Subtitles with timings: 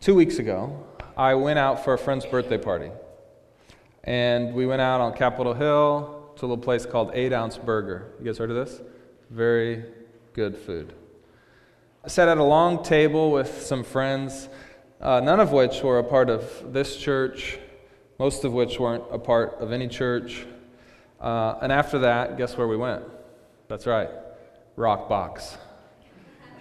[0.00, 0.82] Two weeks ago,
[1.14, 2.90] I went out for a friend's birthday party.
[4.02, 8.14] And we went out on Capitol Hill to a little place called Eight Ounce Burger.
[8.18, 8.80] You guys heard of this?
[9.28, 9.84] Very
[10.32, 10.94] good food.
[12.02, 14.48] I sat at a long table with some friends,
[15.02, 17.58] uh, none of which were a part of this church,
[18.18, 20.46] most of which weren't a part of any church.
[21.20, 23.04] Uh, and after that, guess where we went?
[23.68, 24.08] That's right,
[24.76, 25.58] Rock Box.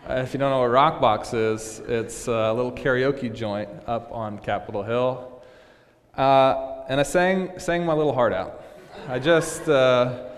[0.09, 4.11] Uh, if you don't know what Rock Box is, it's a little karaoke joint up
[4.11, 5.43] on Capitol Hill.
[6.17, 8.63] Uh, and I sang, sang my little heart out.
[9.07, 10.29] I just, uh,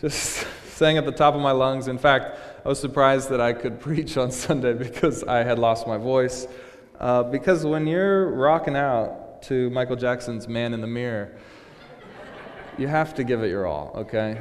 [0.00, 1.88] just sang at the top of my lungs.
[1.88, 5.88] In fact, I was surprised that I could preach on Sunday because I had lost
[5.88, 6.46] my voice.
[7.00, 11.32] Uh, because when you're rocking out to Michael Jackson's Man in the Mirror,
[12.78, 14.38] you have to give it your all, okay?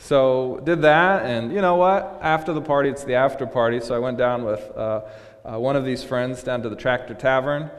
[0.00, 2.20] So did that, and you know what?
[2.22, 3.80] After the party, it's the after party.
[3.80, 5.02] So I went down with uh,
[5.44, 7.70] uh, one of these friends down to the Tractor Tavern,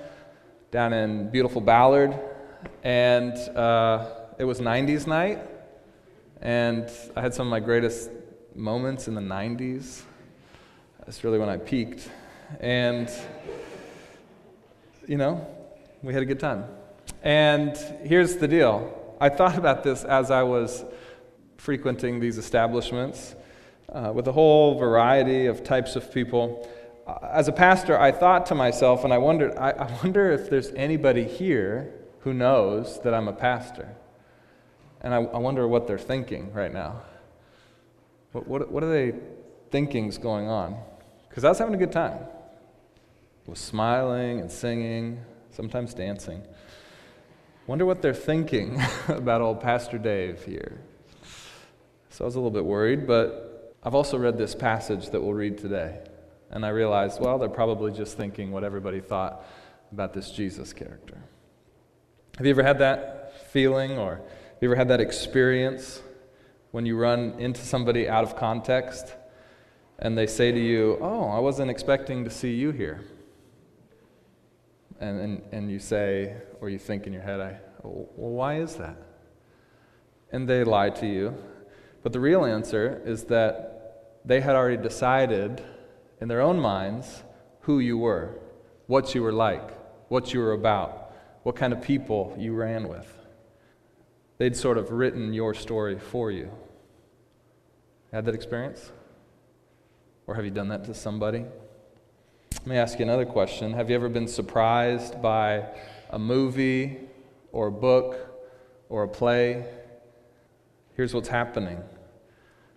[0.70, 2.20] down in beautiful Ballard,
[2.84, 4.06] and uh,
[4.38, 5.40] it was '90s night,
[6.42, 8.12] and I had some of my greatest
[8.54, 10.02] moments in the '90s.
[11.00, 12.10] That's really when I peaked,
[12.60, 13.10] and
[15.08, 15.48] you know,
[16.04, 16.66] we had a good time.
[17.24, 19.16] And here's the deal.
[19.22, 20.84] I thought about this as I was
[21.60, 23.36] frequenting these establishments
[23.90, 26.70] uh, with a whole variety of types of people.
[27.06, 30.50] Uh, as a pastor, I thought to myself, and I wondered, I, I wonder if
[30.50, 33.94] there's anybody here who knows that I'm a pastor.
[35.02, 37.02] And I, I wonder what they're thinking right now.
[38.32, 39.18] What, what, what are they
[39.70, 40.78] thinking's going on?
[41.28, 42.20] Because I was having a good time.
[43.48, 46.44] I was smiling and singing, sometimes dancing.
[47.68, 50.80] Wonder what they're thinking about old Pastor Dave here.
[52.10, 55.34] So I was a little bit worried, but I've also read this passage that we'll
[55.34, 56.00] read today.
[56.52, 59.46] And I realized, well, they're probably just thinking what everybody thought
[59.92, 61.18] about this Jesus character.
[62.38, 66.02] Have you ever had that feeling or have you ever had that experience
[66.72, 69.14] when you run into somebody out of context
[70.00, 73.04] and they say to you, Oh, I wasn't expecting to see you here?
[75.00, 78.76] And, and, and you say, or you think in your head, I, well, why is
[78.76, 78.98] that?
[80.32, 81.36] And they lie to you
[82.04, 85.64] but the real answer is that they had already decided
[86.22, 87.24] in their own minds
[87.62, 88.36] who you were,
[88.88, 89.72] what you were like,
[90.10, 93.08] what you were about, what kind of people you ran with.
[94.38, 96.50] They'd sort of written your story for you.
[98.12, 98.92] Had that experience?
[100.26, 101.46] Or have you done that to somebody?
[102.54, 103.74] Let me ask you another question.
[103.74, 105.66] Have you ever been surprised by
[106.10, 107.00] a movie
[107.52, 108.18] or a book
[108.90, 109.66] or a play
[111.00, 111.82] Here's what's happening.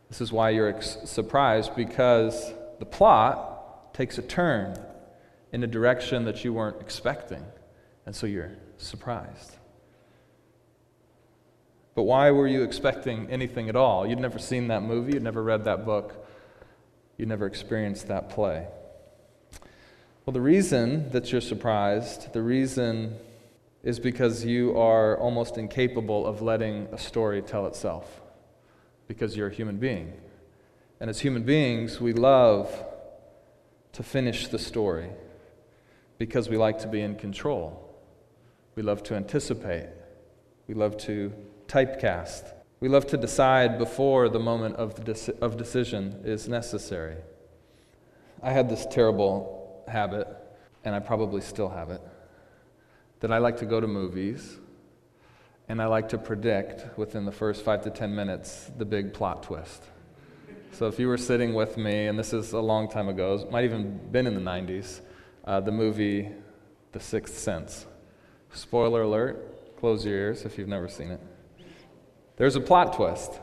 [0.09, 4.79] This is why you're ex- surprised because the plot takes a turn
[5.51, 7.45] in a direction that you weren't expecting.
[8.07, 9.57] And so you're surprised.
[11.97, 14.07] But why were you expecting anything at all?
[14.07, 16.25] You'd never seen that movie, you'd never read that book,
[17.19, 18.69] you'd never experienced that play.
[20.27, 23.17] Well, the reason that you're surprised, the reason
[23.83, 28.21] is because you are almost incapable of letting a story tell itself,
[29.09, 30.13] because you're a human being.
[31.01, 32.73] And as human beings, we love
[33.93, 35.11] to finish the story
[36.17, 37.79] because we like to be in control.
[38.77, 39.89] We love to anticipate.
[40.69, 41.33] We love to
[41.67, 42.53] typecast.
[42.79, 47.17] We love to decide before the moment of, deci- of decision is necessary.
[48.43, 50.29] I had this terrible habit,
[50.85, 52.01] and I probably still have it
[53.23, 54.59] that I like to go to movies
[55.69, 59.45] and I like to predict within the first five to ten minutes the big plot
[59.45, 59.85] twist.
[60.73, 63.51] So if you were sitting with me, and this is a long time ago, it
[63.53, 65.03] might even been in the 90s,
[65.45, 66.31] uh, the movie
[66.91, 67.87] The Sixth Sense.
[68.55, 71.21] Spoiler alert, close your ears if you've never seen it.
[72.37, 73.39] There's a plot twist.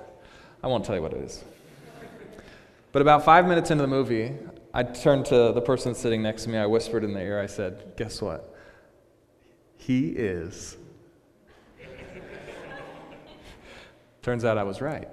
[0.61, 1.41] I won't tell you what it is.
[2.91, 4.35] But about five minutes into the movie,
[4.73, 6.57] I turned to the person sitting next to me.
[6.57, 8.58] I whispered in their ear, I said, Guess what?
[9.79, 10.77] He is.
[14.21, 15.07] Turns out I was right.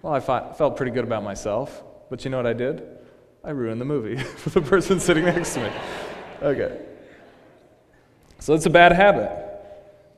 [0.00, 2.82] Well, I thought, felt pretty good about myself, but you know what I did?
[3.44, 5.72] I ruined the movie for the person sitting next to me.
[6.40, 6.80] Okay.
[8.38, 9.30] So it's a bad habit.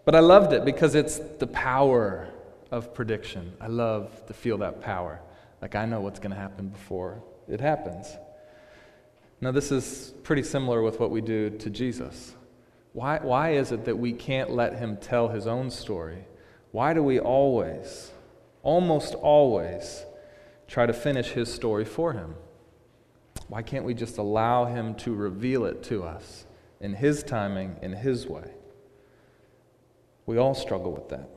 [0.04, 2.28] But I loved it because it's the power
[2.70, 3.52] of prediction.
[3.60, 5.20] I love to feel that power.
[5.60, 8.14] Like I know what's going to happen before it happens.
[9.40, 12.34] Now, this is pretty similar with what we do to Jesus.
[12.98, 16.24] Why, why is it that we can't let him tell his own story?
[16.72, 18.10] Why do we always,
[18.64, 20.04] almost always,
[20.66, 22.34] try to finish his story for him?
[23.46, 26.44] Why can't we just allow Him to reveal it to us
[26.80, 28.50] in His timing, in His way?
[30.26, 31.30] We all struggle with that.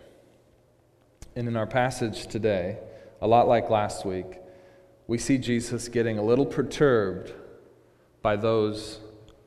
[1.36, 2.80] And in our passage today,
[3.22, 4.40] a lot like last week,
[5.06, 7.34] we see Jesus getting a little perturbed
[8.24, 9.00] by those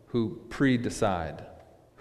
[0.06, 1.44] who pre decide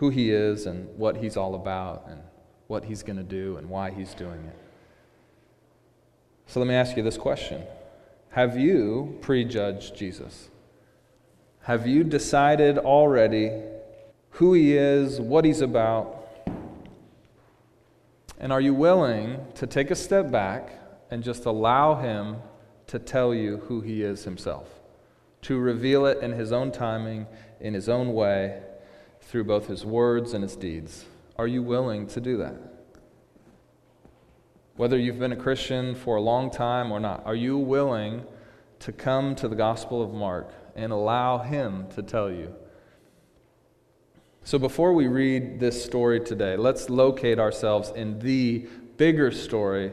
[0.03, 2.19] who he is and what he's all about and
[2.67, 4.57] what he's going to do and why he's doing it.
[6.45, 7.63] So let me ask you this question
[8.31, 10.49] Have you prejudged Jesus?
[11.61, 13.49] Have you decided already
[14.31, 16.27] who he is, what he's about?
[18.37, 20.77] And are you willing to take a step back
[21.11, 22.35] and just allow him
[22.87, 24.67] to tell you who he is himself?
[25.43, 27.25] To reveal it in his own timing,
[27.61, 28.59] in his own way,
[29.27, 31.05] through both his words and his deeds.
[31.37, 32.55] Are you willing to do that?
[34.75, 38.23] Whether you've been a Christian for a long time or not, are you willing
[38.79, 42.53] to come to the Gospel of Mark and allow him to tell you?
[44.43, 48.67] So, before we read this story today, let's locate ourselves in the
[48.97, 49.91] bigger story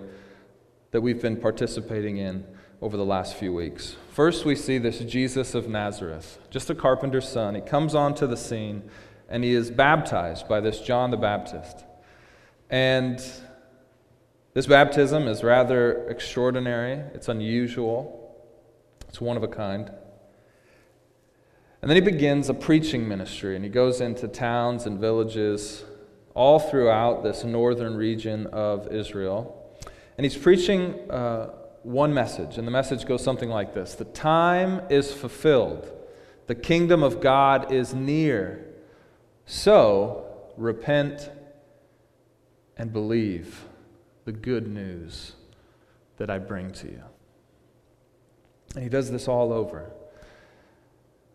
[0.90, 2.44] that we've been participating in
[2.82, 3.96] over the last few weeks.
[4.10, 7.54] First, we see this Jesus of Nazareth, just a carpenter's son.
[7.54, 8.82] He comes onto the scene
[9.30, 11.84] and he is baptized by this John the Baptist.
[12.68, 13.22] And
[14.52, 18.36] this baptism is rather extraordinary, it's unusual,
[19.08, 19.90] it's one of a kind.
[21.82, 25.84] And then he begins a preaching ministry, and he goes into towns and villages
[26.34, 29.56] all throughout this northern region of Israel.
[30.18, 31.52] And he's preaching uh,
[31.82, 35.90] one message, and the message goes something like this The time is fulfilled,
[36.48, 38.66] the kingdom of God is near.
[39.50, 40.26] So
[40.56, 41.28] repent
[42.76, 43.64] and believe
[44.24, 45.32] the good news
[46.18, 47.02] that I bring to you.
[48.76, 49.90] And he does this all over.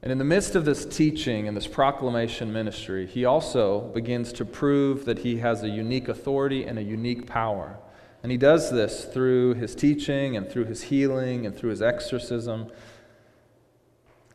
[0.01, 4.45] And in the midst of this teaching and this proclamation ministry, he also begins to
[4.45, 7.77] prove that he has a unique authority and a unique power.
[8.23, 12.71] And he does this through his teaching and through his healing and through his exorcism.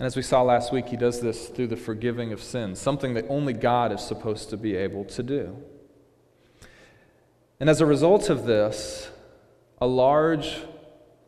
[0.00, 3.12] And as we saw last week, he does this through the forgiving of sins, something
[3.12, 5.54] that only God is supposed to be able to do.
[7.60, 9.10] And as a result of this,
[9.78, 10.62] a large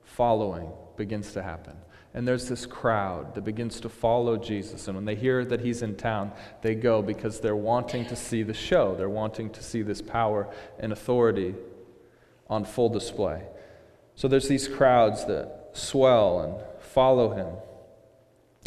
[0.05, 1.77] following begins to happen.
[2.15, 4.89] And there's this crowd that begins to follow Jesus.
[4.89, 6.33] And when they hear that he's in town,
[6.63, 8.95] they go because they're wanting to see the show.
[8.97, 10.49] They're wanting to see this power
[10.79, 11.55] and authority
[12.49, 13.43] on full display.
[14.15, 17.49] So there's these crowds that swell and follow him.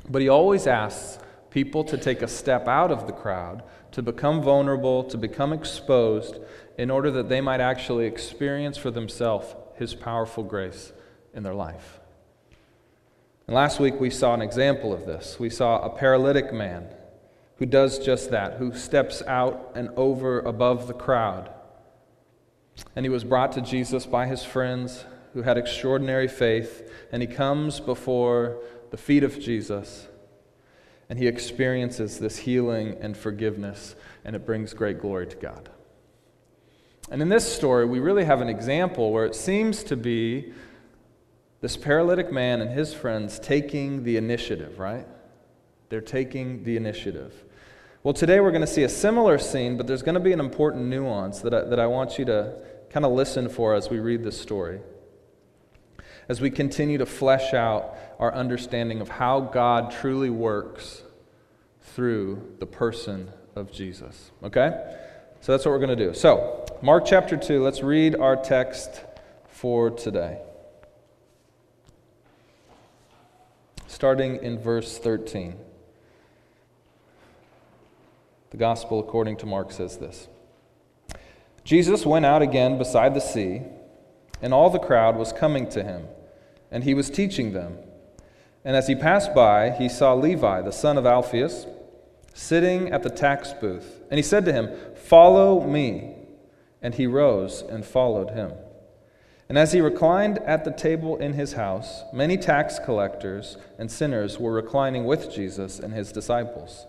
[0.09, 1.19] But he always asks
[1.49, 6.39] people to take a step out of the crowd, to become vulnerable, to become exposed,
[6.77, 10.91] in order that they might actually experience for themselves his powerful grace
[11.33, 11.99] in their life.
[13.47, 15.39] And last week we saw an example of this.
[15.39, 16.87] We saw a paralytic man
[17.57, 21.49] who does just that, who steps out and over above the crowd.
[22.95, 27.27] And he was brought to Jesus by his friends who had extraordinary faith, and he
[27.27, 28.57] comes before
[28.91, 30.07] the feet of Jesus
[31.09, 35.69] and he experiences this healing and forgiveness, and it brings great glory to God.
[37.11, 40.51] And in this story, we really have an example where it seems to be
[41.61, 45.07] this paralytic man and his friends taking the initiative, right?
[45.89, 47.43] They're taking the initiative.
[48.01, 50.39] Well, today we're going to see a similar scene, but there's going to be an
[50.39, 52.57] important nuance that I, that I want you to
[52.89, 54.79] kind of listen for as we read this story.
[56.27, 61.03] As we continue to flesh out our understanding of how God truly works
[61.81, 64.31] through the person of Jesus.
[64.43, 64.69] Okay?
[65.41, 66.13] So that's what we're going to do.
[66.13, 69.03] So, Mark chapter 2, let's read our text
[69.47, 70.39] for today.
[73.95, 75.55] starting in verse 13.
[78.51, 80.27] The Gospel according to Mark says this
[81.63, 83.61] Jesus went out again beside the sea,
[84.41, 86.07] and all the crowd was coming to him,
[86.71, 87.77] and he was teaching them.
[88.63, 91.67] And as he passed by, he saw Levi, the son of Alphaeus,
[92.33, 94.01] sitting at the tax booth.
[94.09, 96.15] And he said to him, Follow me.
[96.81, 98.51] And he rose and followed him.
[99.47, 104.39] And as he reclined at the table in his house, many tax collectors and sinners
[104.39, 106.87] were reclining with Jesus and his disciples,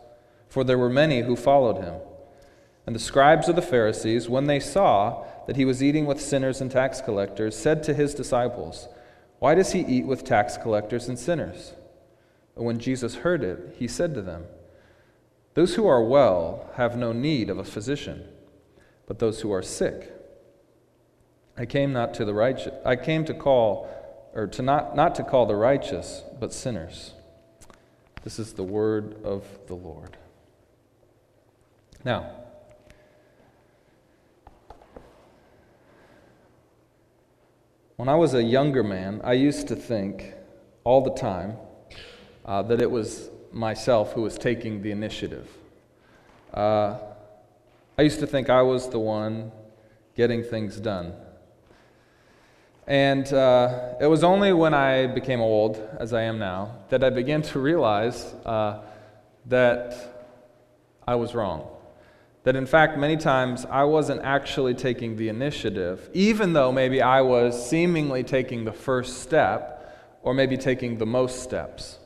[0.49, 1.97] for there were many who followed him.
[2.87, 6.61] And the scribes of the Pharisees, when they saw that he was eating with sinners
[6.61, 8.89] and tax collectors, said to his disciples,
[9.39, 11.75] Why does he eat with tax collectors and sinners?
[12.55, 14.45] And when Jesus heard it, he said to them,
[15.55, 18.27] Those who are well have no need of a physician,
[19.07, 20.13] but those who are sick.
[21.57, 23.89] I came not to the righteous, I came to call,
[24.35, 27.13] or to not, not to call the righteous, but sinners.
[28.25, 30.17] This is the word of the Lord.
[32.05, 32.31] Now,
[37.97, 40.35] when I was a younger man, I used to think
[40.85, 41.57] all the time
[42.45, 45.49] uh, that it was myself who was taking the initiative.
[46.53, 46.99] Uh,
[47.99, 49.51] I used to think I was the one
[50.15, 51.15] getting things done.
[52.87, 57.11] And uh, it was only when I became old, as I am now, that I
[57.11, 58.83] began to realize uh,
[59.47, 59.95] that
[61.09, 61.67] I was wrong.
[62.47, 67.21] That in fact, many times I wasn't actually taking the initiative, even though maybe I
[67.21, 71.99] was seemingly taking the first step or maybe taking the most steps.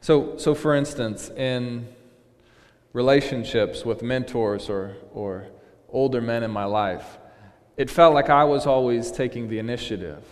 [0.00, 1.88] So, so for instance, in
[2.92, 5.48] relationships with mentors or, or
[5.88, 7.18] older men in my life,
[7.76, 10.22] it felt like I was always taking the initiative.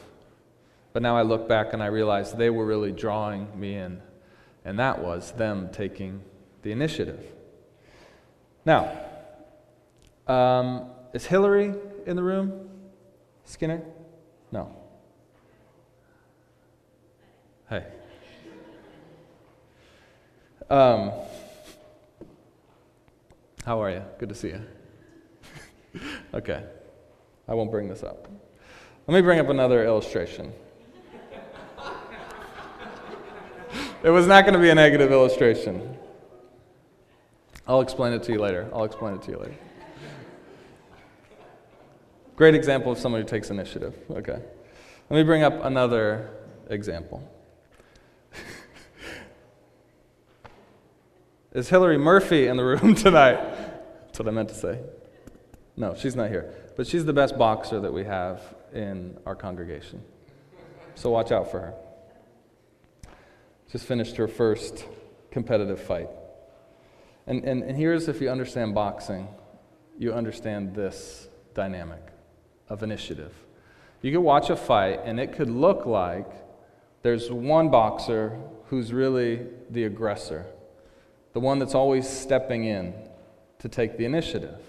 [0.93, 4.01] But now I look back and I realize they were really drawing me in,
[4.65, 6.23] and that was them taking
[6.63, 7.33] the initiative.
[8.67, 8.91] Now,
[10.27, 11.73] um, is Hillary
[12.05, 12.69] in the room?
[13.45, 13.81] Skinner?
[14.51, 14.75] No.
[17.71, 17.85] Hey.
[20.69, 21.13] Um,
[23.65, 24.03] how are you?
[24.19, 24.63] Good to see you.
[26.35, 26.65] okay.
[27.47, 28.29] I won't bring this up.
[29.07, 30.53] Let me bring up another illustration.
[34.03, 35.97] it was not going to be a negative illustration.
[37.69, 38.71] I'll explain it to you later.
[38.73, 39.55] I'll explain it to you later.
[42.37, 43.95] Great example of someone who takes initiative.
[44.11, 44.39] Okay.
[45.09, 46.31] Let me bring up another
[46.69, 47.29] example.
[51.53, 53.41] Is Hillary Murphy in the room tonight?
[54.07, 54.81] That's what I meant to say.
[55.77, 56.55] No, she's not here.
[56.77, 58.43] But she's the best boxer that we have
[58.73, 60.03] in our congregation.
[60.95, 61.75] So watch out for her.
[63.73, 64.87] Just finished her first
[65.31, 66.09] competitive fight.
[67.27, 69.29] And, and, and here's if you understand boxing,
[69.99, 72.03] you understand this dynamic
[72.69, 73.33] of initiative.
[74.03, 76.31] You could watch a fight, and it could look like
[77.03, 80.47] there's one boxer who's really the aggressor,
[81.33, 82.95] the one that's always stepping in
[83.59, 84.61] to take the initiative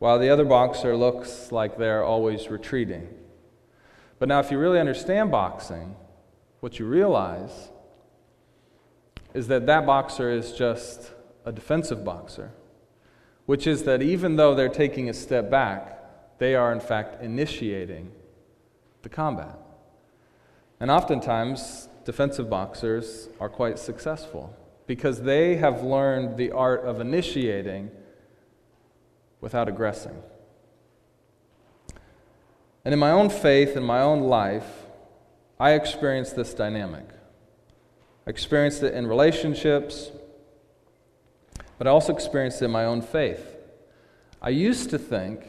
[0.00, 3.06] while the other boxer looks like they're always retreating.
[4.18, 5.94] But now, if you really understand boxing,
[6.60, 7.68] what you realize
[9.34, 11.12] is that that boxer is just
[11.50, 12.52] a defensive boxer,
[13.44, 15.98] which is that even though they're taking a step back,
[16.38, 18.12] they are in fact initiating
[19.02, 19.58] the combat.
[20.78, 27.90] And oftentimes, defensive boxers are quite successful because they have learned the art of initiating
[29.40, 30.22] without aggressing.
[32.84, 34.84] And in my own faith, in my own life,
[35.58, 37.08] I experienced this dynamic.
[38.24, 40.12] I experienced it in relationships,
[41.80, 43.56] but I also experienced it in my own faith.
[44.42, 45.46] I used to think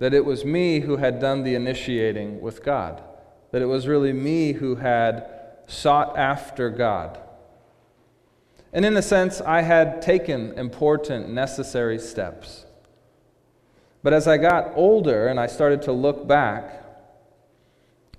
[0.00, 3.02] that it was me who had done the initiating with God,
[3.52, 5.26] that it was really me who had
[5.66, 7.18] sought after God.
[8.74, 12.66] And in a sense, I had taken important, necessary steps.
[14.02, 16.84] But as I got older and I started to look back,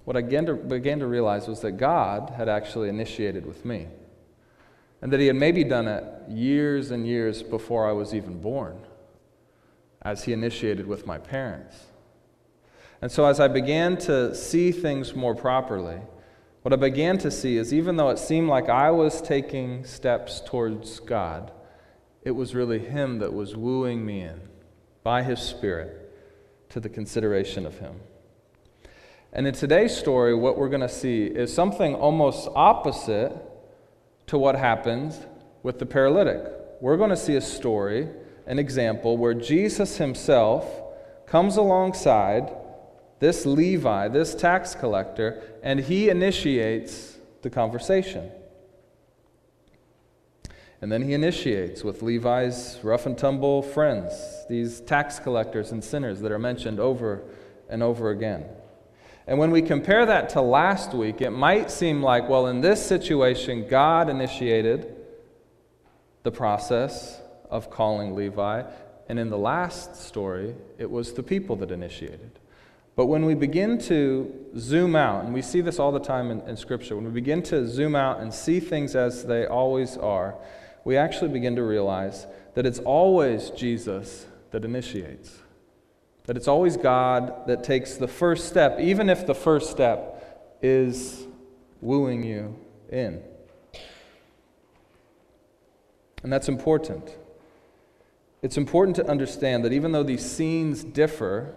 [0.06, 3.90] what I began to, began to realize was that God had actually initiated with me.
[5.02, 8.80] And that He had maybe done it years and years before I was even born,
[10.02, 11.86] as He initiated with my parents.
[13.02, 16.00] And so, as I began to see things more properly,
[16.64, 20.42] what I began to see is even though it seemed like I was taking steps
[20.46, 21.52] towards God,
[22.24, 24.42] it was really Him that was wooing me in
[25.04, 26.12] by His Spirit
[26.70, 28.02] to the consideration of Him.
[29.32, 33.32] And in today's story, what we're going to see is something almost opposite
[34.28, 35.20] to what happens
[35.64, 36.44] with the paralytic.
[36.80, 38.08] We're going to see a story,
[38.46, 40.66] an example, where Jesus Himself
[41.26, 42.54] comes alongside
[43.20, 48.32] this Levi, this tax collector, and he initiates the conversation.
[50.82, 56.22] And then he initiates with Levi's rough and tumble friends, these tax collectors and sinners
[56.22, 57.24] that are mentioned over
[57.70, 58.46] and over again.
[59.28, 62.84] And when we compare that to last week, it might seem like, well, in this
[62.84, 64.96] situation, God initiated
[66.24, 67.20] the process
[67.50, 68.64] of calling Levi.
[69.10, 72.32] And in the last story, it was the people that initiated.
[72.96, 76.42] But when we begin to zoom out, and we see this all the time in,
[76.42, 80.36] in Scripture, when we begin to zoom out and see things as they always are,
[80.84, 85.38] we actually begin to realize that it's always Jesus that initiates.
[86.28, 91.26] That it's always God that takes the first step, even if the first step is
[91.82, 92.56] wooing you
[92.90, 93.24] in.
[96.24, 97.16] And that's important.
[98.42, 101.56] It's important to understand that even though these scenes differ,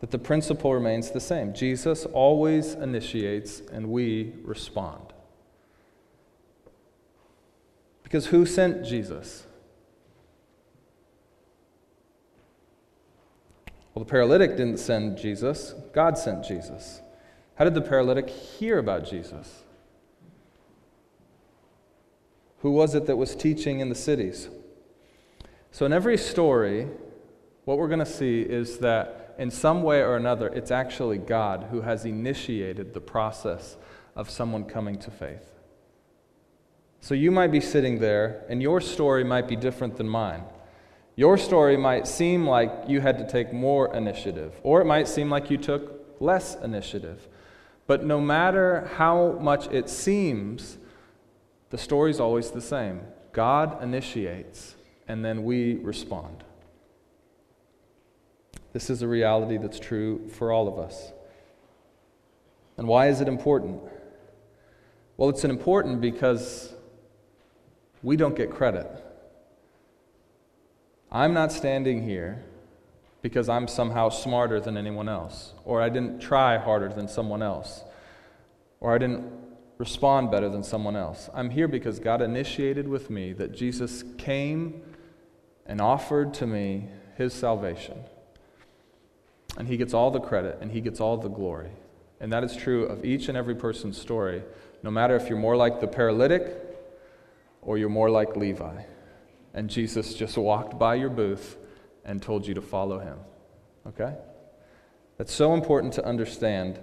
[0.00, 1.54] that the principle remains the same.
[1.54, 5.12] Jesus always initiates and we respond.
[8.02, 9.45] Because who sent Jesus?
[13.96, 17.00] Well, the paralytic didn't send Jesus, God sent Jesus.
[17.54, 19.64] How did the paralytic hear about Jesus?
[22.58, 24.50] Who was it that was teaching in the cities?
[25.70, 26.88] So, in every story,
[27.64, 31.68] what we're going to see is that in some way or another, it's actually God
[31.70, 33.78] who has initiated the process
[34.14, 35.54] of someone coming to faith.
[37.00, 40.42] So, you might be sitting there, and your story might be different than mine.
[41.16, 45.30] Your story might seem like you had to take more initiative, or it might seem
[45.30, 47.26] like you took less initiative.
[47.86, 50.76] But no matter how much it seems,
[51.70, 53.00] the story's always the same.
[53.32, 54.76] God initiates,
[55.08, 56.44] and then we respond.
[58.74, 61.12] This is a reality that's true for all of us.
[62.76, 63.80] And why is it important?
[65.16, 66.74] Well, it's important because
[68.02, 68.86] we don't get credit.
[71.10, 72.42] I'm not standing here
[73.22, 77.84] because I'm somehow smarter than anyone else, or I didn't try harder than someone else,
[78.80, 79.24] or I didn't
[79.78, 81.28] respond better than someone else.
[81.34, 84.82] I'm here because God initiated with me that Jesus came
[85.66, 87.98] and offered to me his salvation.
[89.58, 91.70] And he gets all the credit and he gets all the glory.
[92.20, 94.42] And that is true of each and every person's story,
[94.82, 96.56] no matter if you're more like the paralytic
[97.62, 98.82] or you're more like Levi
[99.56, 101.56] and Jesus just walked by your booth
[102.04, 103.18] and told you to follow him.
[103.88, 104.14] Okay?
[105.16, 106.78] That's so important to understand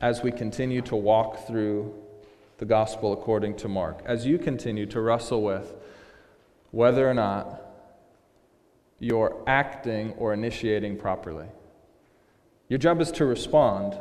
[0.00, 1.94] as we continue to walk through
[2.58, 5.74] the gospel according to Mark, as you continue to wrestle with
[6.70, 7.62] whether or not
[8.98, 11.46] you're acting or initiating properly.
[12.68, 13.98] Your job is to respond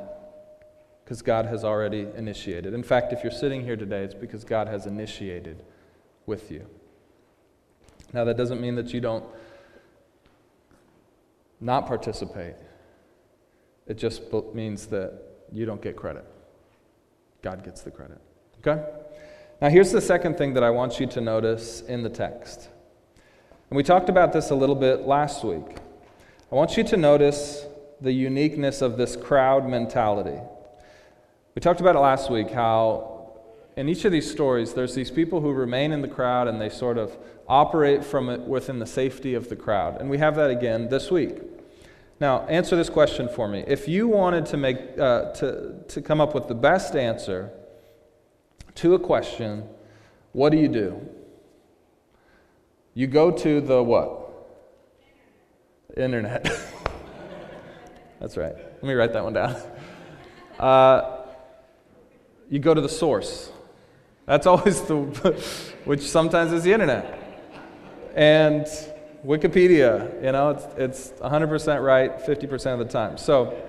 [1.03, 2.73] because God has already initiated.
[2.73, 5.63] In fact, if you're sitting here today, it's because God has initiated
[6.25, 6.67] with you.
[8.13, 9.23] Now, that doesn't mean that you don't
[11.59, 12.55] not participate.
[13.87, 14.21] It just
[14.53, 15.13] means that
[15.51, 16.25] you don't get credit.
[17.41, 18.19] God gets the credit.
[18.59, 18.83] Okay?
[19.61, 22.69] Now, here's the second thing that I want you to notice in the text.
[23.69, 25.77] And we talked about this a little bit last week.
[26.51, 27.65] I want you to notice
[28.01, 30.39] the uniqueness of this crowd mentality.
[31.55, 33.10] We talked about it last week how
[33.77, 36.69] in each of these stories, there's these people who remain in the crowd and they
[36.69, 39.99] sort of operate from it within the safety of the crowd.
[39.99, 41.39] And we have that again this week.
[42.19, 43.63] Now, answer this question for me.
[43.65, 47.49] If you wanted to, make, uh, to, to come up with the best answer
[48.75, 49.63] to a question,
[50.33, 51.01] what do you do?
[52.93, 54.19] You go to the what?
[55.97, 56.43] Internet.
[58.19, 58.53] That's right.
[58.55, 59.55] Let me write that one down.
[60.59, 61.25] Uh,
[62.49, 63.49] you go to the source.
[64.31, 64.95] That's always the,
[65.83, 67.19] which sometimes is the internet.
[68.15, 68.65] And
[69.25, 73.17] Wikipedia, you know, it's, it's 100% right 50% of the time.
[73.17, 73.61] So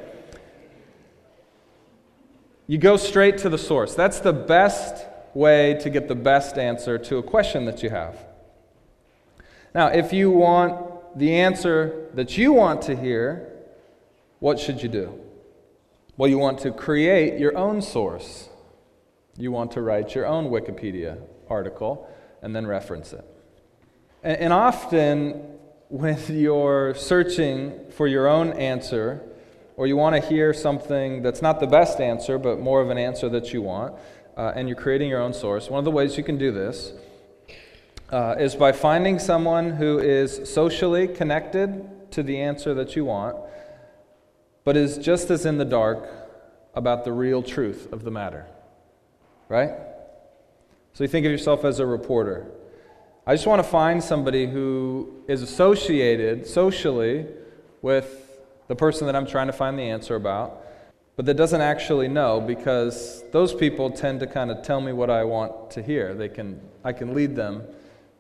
[2.69, 3.97] you go straight to the source.
[3.97, 8.25] That's the best way to get the best answer to a question that you have.
[9.75, 13.51] Now, if you want the answer that you want to hear,
[14.39, 15.19] what should you do?
[16.17, 18.49] Well, you want to create your own source.
[19.37, 21.19] You want to write your own Wikipedia
[21.49, 22.09] article
[22.43, 23.25] and then reference it.
[24.23, 29.23] And, and often, when you're searching for your own answer,
[29.77, 32.99] or you want to hear something that's not the best answer, but more of an
[32.99, 33.95] answer that you want,
[34.37, 36.93] uh, and you're creating your own source, one of the ways you can do this
[38.11, 43.37] uh, is by finding someone who is socially connected to the answer that you want,
[44.65, 46.09] but is just as in the dark
[46.75, 48.47] about the real truth of the matter
[49.53, 49.73] right?
[50.95, 52.51] So you think of yourself as a reporter.
[53.27, 57.27] I just want to find somebody who is associated socially
[57.83, 60.65] with the person that I'm trying to find the answer about,
[61.17, 65.11] but that doesn't actually know because those people tend to kind of tell me what
[65.11, 66.15] I want to hear.
[66.15, 67.65] They can, I can lead them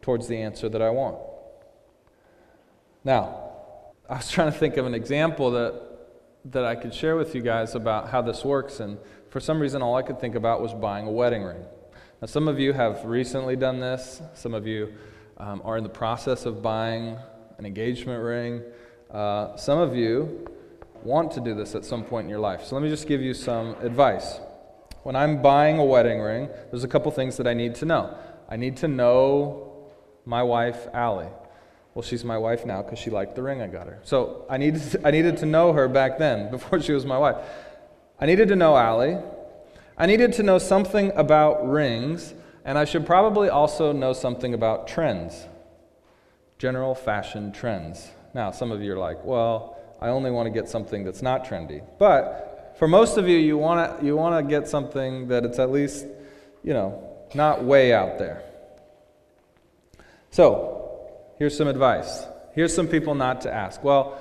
[0.02, 1.16] towards the answer that I want.
[3.04, 3.52] Now,
[4.06, 5.80] I was trying to think of an example that,
[6.44, 8.98] that I could share with you guys about how this works, and
[9.32, 11.64] for some reason, all I could think about was buying a wedding ring.
[12.20, 14.92] Now, some of you have recently done this, some of you
[15.38, 17.16] um, are in the process of buying
[17.56, 18.62] an engagement ring.
[19.10, 20.46] Uh, some of you
[21.02, 22.62] want to do this at some point in your life.
[22.64, 24.38] So, let me just give you some advice.
[25.02, 28.14] When I'm buying a wedding ring, there's a couple things that I need to know.
[28.50, 29.88] I need to know
[30.26, 31.32] My wife, Allie.
[31.94, 33.98] Well, she's my wife now because she liked the ring I got her.
[34.04, 37.18] So I needed, to, I needed to know her back then, before she was my
[37.18, 37.36] wife.
[38.22, 39.18] I needed to know Allie.
[39.98, 44.86] I needed to know something about rings, and I should probably also know something about
[44.86, 45.48] trends,
[46.56, 48.12] general fashion trends.
[48.32, 51.44] Now, some of you are like, well, I only want to get something that's not
[51.44, 51.84] trendy.
[51.98, 55.58] But for most of you, you want to you want to get something that it's
[55.58, 56.06] at least,
[56.62, 57.02] you know,
[57.34, 58.44] not way out there.
[60.30, 62.24] So, here's some advice.
[62.54, 63.82] Here's some people not to ask.
[63.82, 64.16] Well,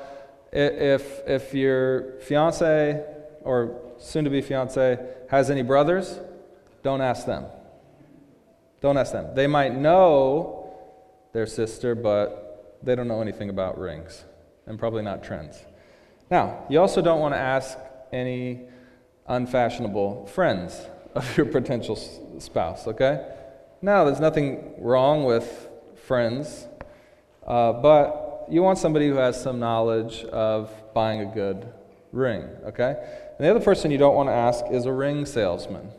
[0.52, 5.00] if if your fiance or soon to be fiance
[5.30, 6.20] has any brothers,
[6.84, 7.46] don't ask them.
[8.82, 9.36] Don't ask them.
[9.36, 10.74] They might know
[11.34, 14.24] their sister, but they don't know anything about rings
[14.66, 15.64] and probably not trends.
[16.30, 17.78] Now, you also don't want to ask
[18.12, 18.62] any
[19.28, 20.80] unfashionable friends
[21.16, 21.96] of your potential
[22.40, 23.28] spouse, okay?
[23.82, 25.70] Now, there's nothing wrong with
[26.06, 26.68] friends,
[27.46, 31.72] uh, but you want somebody who has some knowledge of buying a good
[32.12, 33.31] ring, okay?
[33.42, 35.90] And the other person you don't want to ask is a ring salesman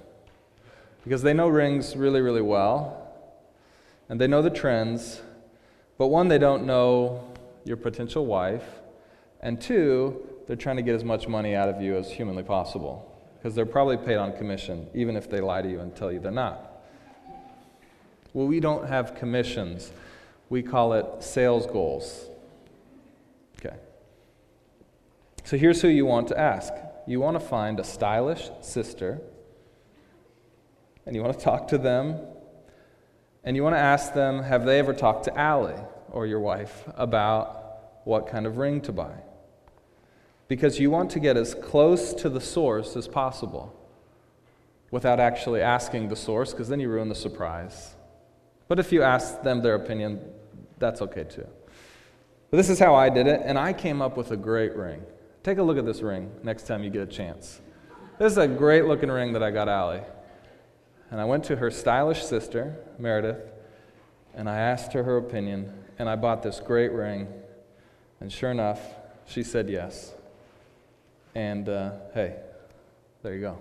[1.03, 3.13] because they know rings really, really well
[4.09, 5.21] and they know the trends,
[5.99, 8.63] but one, they don't know your potential wife,
[9.41, 13.13] and two, they're trying to get as much money out of you as humanly possible
[13.39, 16.21] because they're probably paid on commission, even if they lie to you and tell you
[16.21, 16.85] they're not.
[18.35, 19.91] Well, we don't have commissions.
[20.49, 22.25] We call it sales goals.
[23.59, 23.75] Okay.
[25.43, 26.73] So here's who you want to ask
[27.07, 29.21] you want to find a stylish sister,
[31.07, 32.21] and you want to talk to them,
[33.45, 36.85] and you want to ask them have they ever talked to Allie or your wife
[36.97, 39.15] about what kind of ring to buy?
[40.49, 43.75] Because you want to get as close to the source as possible
[44.91, 47.95] without actually asking the source, because then you ruin the surprise.
[48.69, 50.21] But if you ask them their opinion,
[50.79, 51.47] that's okay too.
[52.51, 55.03] But this is how I did it, and I came up with a great ring.
[55.43, 57.61] Take a look at this ring next time you get a chance.
[58.19, 60.03] This is a great looking ring that I got Allie.
[61.11, 63.41] And I went to her stylish sister, Meredith,
[64.35, 67.27] and I asked her her opinion, and I bought this great ring.
[68.21, 68.81] And sure enough,
[69.27, 70.15] she said yes.
[71.35, 72.37] And uh, hey,
[73.23, 73.59] there you go.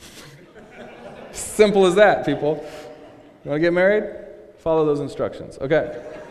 [1.32, 2.64] Simple as that, people.
[3.44, 4.04] You want to get married?
[4.58, 5.58] Follow those instructions.
[5.58, 6.21] Okay.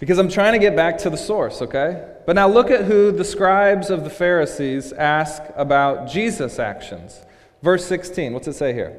[0.00, 2.02] Because I'm trying to get back to the source, okay?
[2.26, 7.20] But now look at who the scribes of the Pharisees ask about Jesus' actions.
[7.62, 8.98] Verse 16, what's it say here?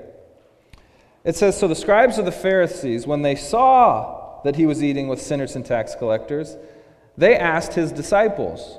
[1.23, 5.07] It says So the scribes of the Pharisees, when they saw that he was eating
[5.07, 6.55] with sinners and tax collectors,
[7.17, 8.77] they asked his disciples,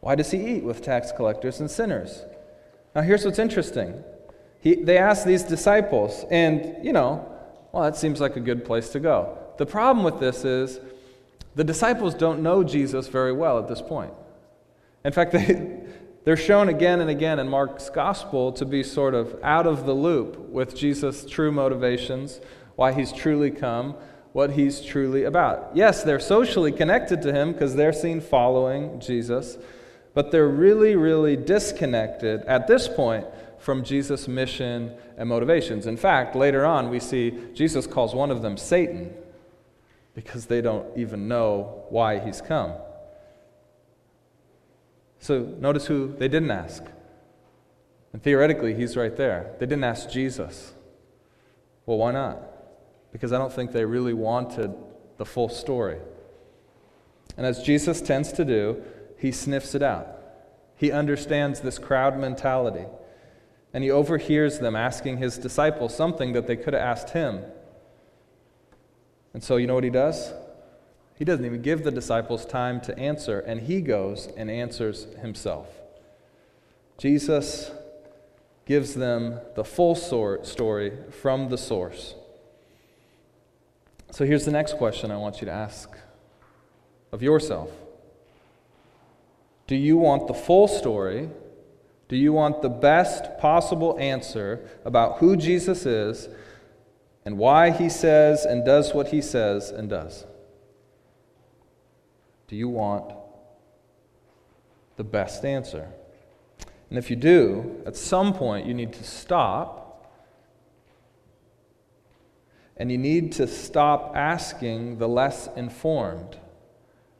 [0.00, 2.24] Why does he eat with tax collectors and sinners?
[2.94, 4.04] Now, here's what's interesting.
[4.60, 7.26] He, they asked these disciples, and, you know,
[7.72, 9.38] well, that seems like a good place to go.
[9.56, 10.78] The problem with this is
[11.54, 14.12] the disciples don't know Jesus very well at this point.
[15.04, 15.80] In fact, they,
[16.24, 19.92] they're shown again and again in Mark's gospel to be sort of out of the
[19.92, 22.40] loop with Jesus' true motivations,
[22.76, 23.94] why he's truly come,
[24.32, 25.70] what he's truly about.
[25.74, 29.58] Yes, they're socially connected to him because they're seen following Jesus,
[30.12, 33.26] but they're really, really disconnected at this point
[33.58, 35.86] from Jesus' mission and motivations.
[35.86, 39.14] In fact, later on, we see Jesus calls one of them Satan
[40.14, 42.72] because they don't even know why he's come.
[45.18, 46.84] So notice who they didn't ask.
[48.12, 49.54] And theoretically, he's right there.
[49.58, 50.72] They didn't ask Jesus.
[51.86, 52.40] Well, why not?
[53.10, 54.72] Because I don't think they really wanted
[55.16, 55.98] the full story.
[57.36, 58.82] And as Jesus tends to do,
[59.18, 60.06] he sniffs it out.
[60.76, 62.86] He understands this crowd mentality.
[63.72, 67.42] And he overhears them asking his disciples something that they could have asked him.
[69.34, 70.32] And so, you know what he does?
[71.16, 75.68] He doesn't even give the disciples time to answer, and he goes and answers himself.
[76.98, 77.70] Jesus
[78.66, 82.14] gives them the full story from the source.
[84.10, 85.90] So here's the next question I want you to ask
[87.12, 87.70] of yourself
[89.66, 91.28] Do you want the full story?
[92.06, 96.28] Do you want the best possible answer about who Jesus is
[97.24, 100.24] and why he says and does what he says and does?
[102.48, 103.14] Do you want
[104.96, 105.88] the best answer?
[106.90, 109.80] And if you do, at some point you need to stop
[112.76, 116.38] and you need to stop asking the less informed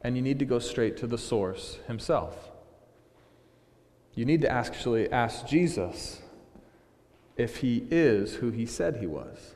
[0.02, 2.50] and you need to go straight to the source himself.
[4.14, 6.20] You need to actually ask Jesus
[7.36, 9.53] if he is who he said he was.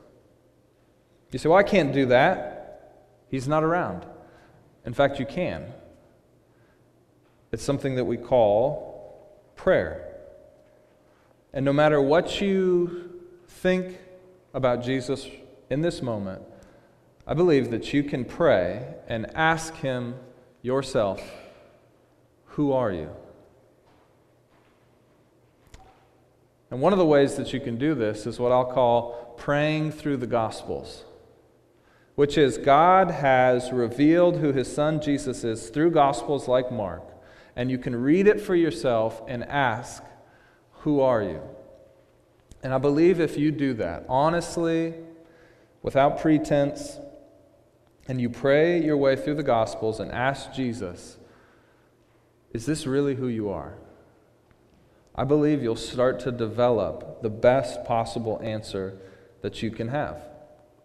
[1.31, 3.05] You say, Well, I can't do that.
[3.31, 4.07] He's not around.
[4.85, 5.67] In fact, you can.
[7.53, 10.05] It's something that we call prayer.
[11.53, 13.99] And no matter what you think
[14.55, 15.27] about Jesus
[15.71, 16.43] in this moment,
[17.27, 20.14] I believe that you can pray and ask Him
[20.62, 21.23] yourself,
[22.47, 23.11] Who are you?
[26.71, 29.93] And one of the ways that you can do this is what I'll call praying
[29.93, 31.05] through the Gospels,
[32.18, 37.04] which is God has revealed who His Son Jesus is through Gospels like Mark,
[37.54, 40.02] and you can read it for yourself and ask,
[40.81, 41.40] Who are you?
[42.61, 44.94] And I believe if you do that honestly,
[45.81, 46.98] without pretense,
[48.09, 51.18] and you pray your way through the Gospels and ask Jesus,
[52.52, 53.74] Is this really who you are?
[55.14, 58.98] I believe you'll start to develop the best possible answer
[59.40, 60.20] that you can have.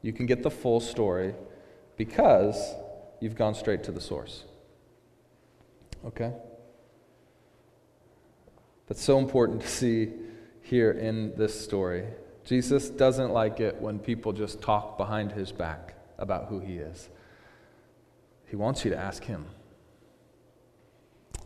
[0.03, 1.33] You can get the full story
[1.97, 2.75] because
[3.19, 4.43] you've gone straight to the source.
[6.05, 6.33] Okay?
[8.87, 10.09] That's so important to see
[10.61, 12.05] here in this story.
[12.43, 17.09] Jesus doesn't like it when people just talk behind his back about who he is.
[18.45, 19.45] He wants you to ask him.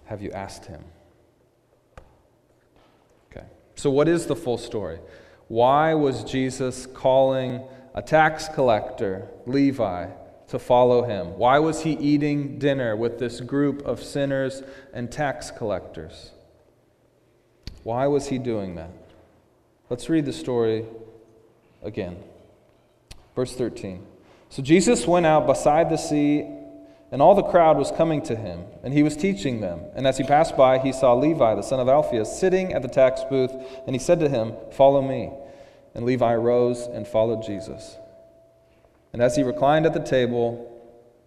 [0.06, 0.84] Have you asked him?
[3.32, 3.46] Okay.
[3.76, 5.00] So, what is the full story?
[5.48, 7.62] Why was Jesus calling
[7.98, 10.06] a tax collector, Levi,
[10.50, 11.36] to follow him?
[11.36, 14.62] Why was he eating dinner with this group of sinners
[14.94, 16.30] and tax collectors?
[17.82, 18.92] Why was he doing that?
[19.90, 20.86] Let's read the story
[21.82, 22.18] again.
[23.36, 24.06] Verse 13.
[24.50, 26.46] So Jesus went out beside the sea
[27.12, 29.80] and all the crowd was coming to him, and he was teaching them.
[29.96, 32.90] And as he passed by, he saw Levi, the son of Alphaeus, sitting at the
[32.90, 33.52] tax booth,
[33.86, 35.32] and he said to him, Follow me.
[35.98, 37.98] And Levi rose and followed Jesus.
[39.12, 40.72] And as he reclined at the table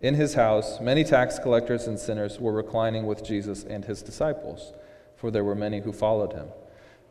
[0.01, 4.73] in his house, many tax collectors and sinners were reclining with Jesus and his disciples,
[5.17, 6.47] for there were many who followed him.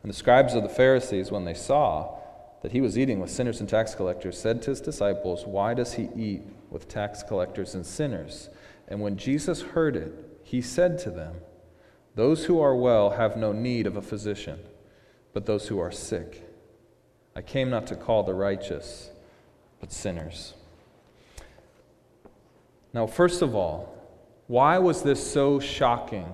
[0.02, 2.18] And the scribes of the Pharisees, when they saw
[2.62, 5.92] that he was eating with sinners and tax collectors, said to his disciples, Why does
[5.92, 8.48] he eat with tax collectors and sinners?
[8.88, 11.34] And when Jesus heard it, he said to them,
[12.14, 14.60] Those who are well have no need of a physician,
[15.34, 16.49] but those who are sick.
[17.40, 19.08] I came not to call the righteous,
[19.80, 20.52] but sinners.
[22.92, 23.96] Now, first of all,
[24.46, 26.30] why was this so shocking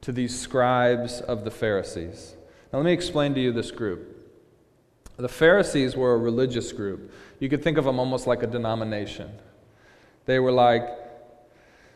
[0.00, 2.36] to these scribes of the Pharisees?
[2.72, 4.32] Now, let me explain to you this group.
[5.18, 7.12] The Pharisees were a religious group.
[7.40, 9.30] You could think of them almost like a denomination.
[10.24, 10.88] They were like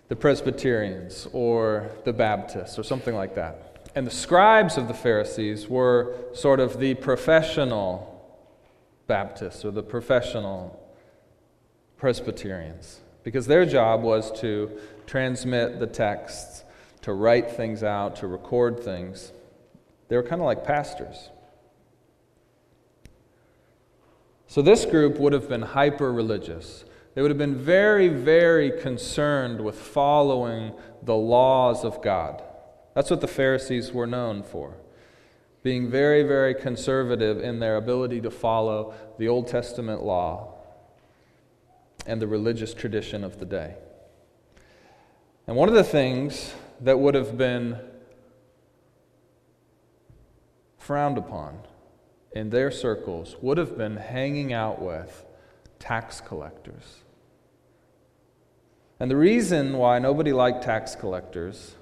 [0.09, 3.67] the Presbyterians or the Baptists or something like that.
[3.94, 8.14] And the scribes of the Pharisees were sort of the professional
[9.07, 10.79] Baptists or the professional
[11.96, 14.70] Presbyterians because their job was to
[15.07, 16.64] transmit the texts,
[17.03, 19.33] to write things out, to record things.
[20.09, 21.31] They were kind of like pastors.
[24.46, 26.85] So this group would have been hyper religious.
[27.14, 30.72] They would have been very, very concerned with following
[31.03, 32.42] the laws of God.
[32.98, 34.74] That's what the Pharisees were known for.
[35.62, 40.54] Being very, very conservative in their ability to follow the Old Testament law
[42.08, 43.76] and the religious tradition of the day.
[45.46, 47.78] And one of the things that would have been
[50.76, 51.61] frowned upon
[52.32, 55.24] in their circles would have been hanging out with
[55.78, 57.04] tax collectors.
[58.98, 61.76] And the reason why nobody liked tax collectors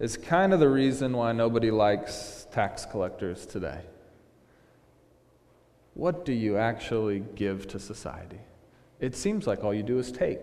[0.00, 3.82] is kind of the reason why nobody likes tax collectors today.
[5.94, 8.40] What do you actually give to society?
[8.98, 10.40] It seems like all you do is take.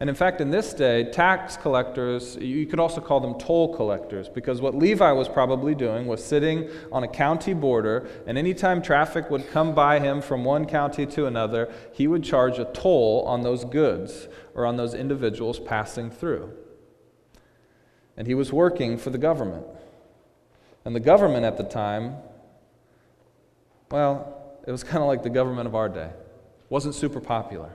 [0.00, 4.28] And in fact, in this day, tax collectors, you could also call them toll collectors,
[4.28, 9.30] because what Levi was probably doing was sitting on a county border, and anytime traffic
[9.30, 13.42] would come by him from one county to another, he would charge a toll on
[13.42, 16.52] those goods or on those individuals passing through.
[18.16, 19.64] And he was working for the government.
[20.84, 22.16] And the government at the time,
[23.90, 26.10] well, it was kind of like the government of our day.
[26.10, 27.70] It wasn't super popular.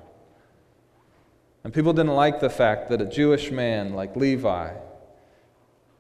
[1.64, 4.74] And people didn't like the fact that a Jewish man like Levi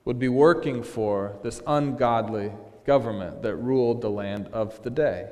[0.06, 2.52] would be working for this ungodly
[2.86, 5.30] government that ruled the land of the day.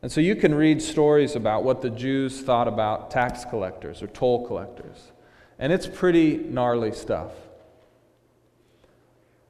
[0.00, 4.06] And so you can read stories about what the Jews thought about tax collectors or
[4.06, 5.12] toll collectors.
[5.58, 7.32] And it's pretty gnarly stuff.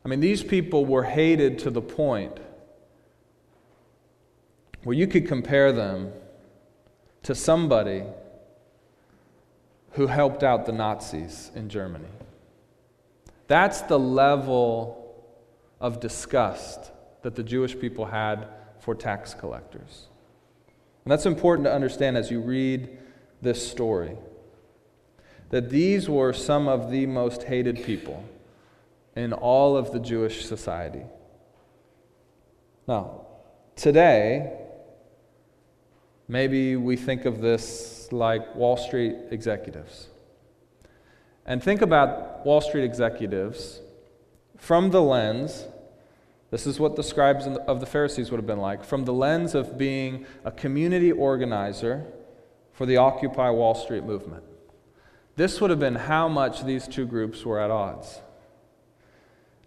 [0.04, 2.38] I mean, these people were hated to the point
[4.82, 6.12] where you could compare them
[7.22, 8.02] to somebody
[9.92, 12.08] who helped out the Nazis in Germany.
[13.46, 15.14] That's the level
[15.80, 16.90] of disgust
[17.22, 18.46] that the Jewish people had
[18.80, 20.08] for tax collectors.
[21.04, 22.98] And that's important to understand as you read
[23.40, 24.16] this story.
[25.48, 28.22] That these were some of the most hated people
[29.16, 31.02] in all of the Jewish society.
[32.86, 33.26] Now,
[33.76, 34.58] today,
[36.28, 40.08] maybe we think of this like Wall Street executives.
[41.46, 43.80] And think about Wall Street executives
[44.56, 45.66] from the lens,
[46.50, 49.54] this is what the scribes of the Pharisees would have been like, from the lens
[49.54, 52.06] of being a community organizer
[52.72, 54.44] for the Occupy Wall Street movement.
[55.36, 58.20] This would have been how much these two groups were at odds.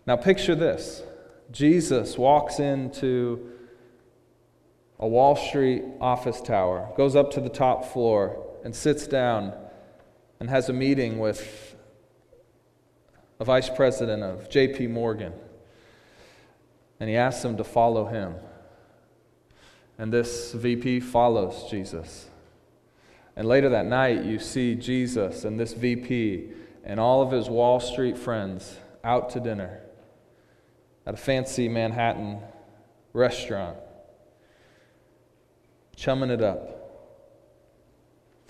[0.08, 1.04] Now, picture this
[1.52, 3.52] Jesus walks into
[5.00, 9.54] a Wall Street office tower, goes up to the top floor, and sits down
[10.40, 11.76] and has a meeting with
[13.40, 15.34] a vice president of JP Morgan.
[17.00, 18.36] And he asks him to follow him.
[20.00, 22.30] And this VP follows Jesus.
[23.36, 26.50] And later that night, you see Jesus and this VP
[26.84, 29.82] and all of his Wall Street friends out to dinner
[31.08, 32.40] at a fancy Manhattan
[33.14, 33.78] restaurant,
[35.96, 36.74] chumming it up.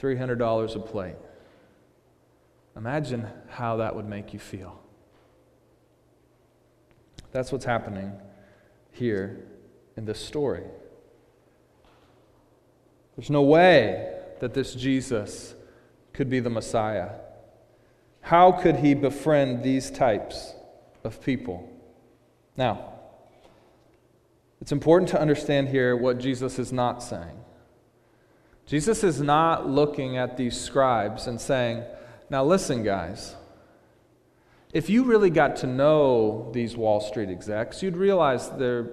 [0.01, 1.15] $300 a plate.
[2.75, 4.81] Imagine how that would make you feel.
[7.31, 8.13] That's what's happening
[8.91, 9.45] here
[9.95, 10.63] in this story.
[13.15, 15.53] There's no way that this Jesus
[16.11, 17.09] could be the Messiah.
[18.21, 20.53] How could he befriend these types
[21.03, 21.71] of people?
[22.57, 22.93] Now,
[24.59, 27.39] it's important to understand here what Jesus is not saying.
[28.65, 31.83] Jesus is not looking at these scribes and saying,
[32.29, 33.35] Now listen, guys,
[34.73, 38.89] if you really got to know these Wall Street execs, you'd realize they're,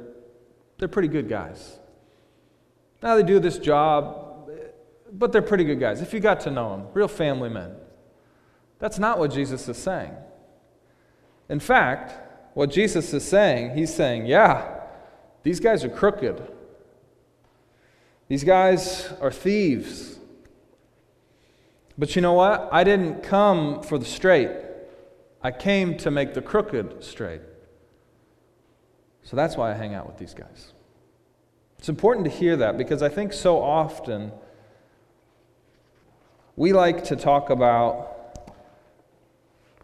[0.78, 1.78] they're pretty good guys.
[3.02, 4.48] Now they do this job,
[5.12, 6.00] but they're pretty good guys.
[6.00, 7.74] If you got to know them, real family men.
[8.78, 10.12] That's not what Jesus is saying.
[11.48, 12.23] In fact,
[12.54, 14.80] what Jesus is saying, he's saying, yeah,
[15.42, 16.40] these guys are crooked.
[18.28, 20.18] These guys are thieves.
[21.98, 22.68] But you know what?
[22.72, 24.50] I didn't come for the straight,
[25.42, 27.42] I came to make the crooked straight.
[29.24, 30.72] So that's why I hang out with these guys.
[31.78, 34.32] It's important to hear that because I think so often
[36.56, 38.13] we like to talk about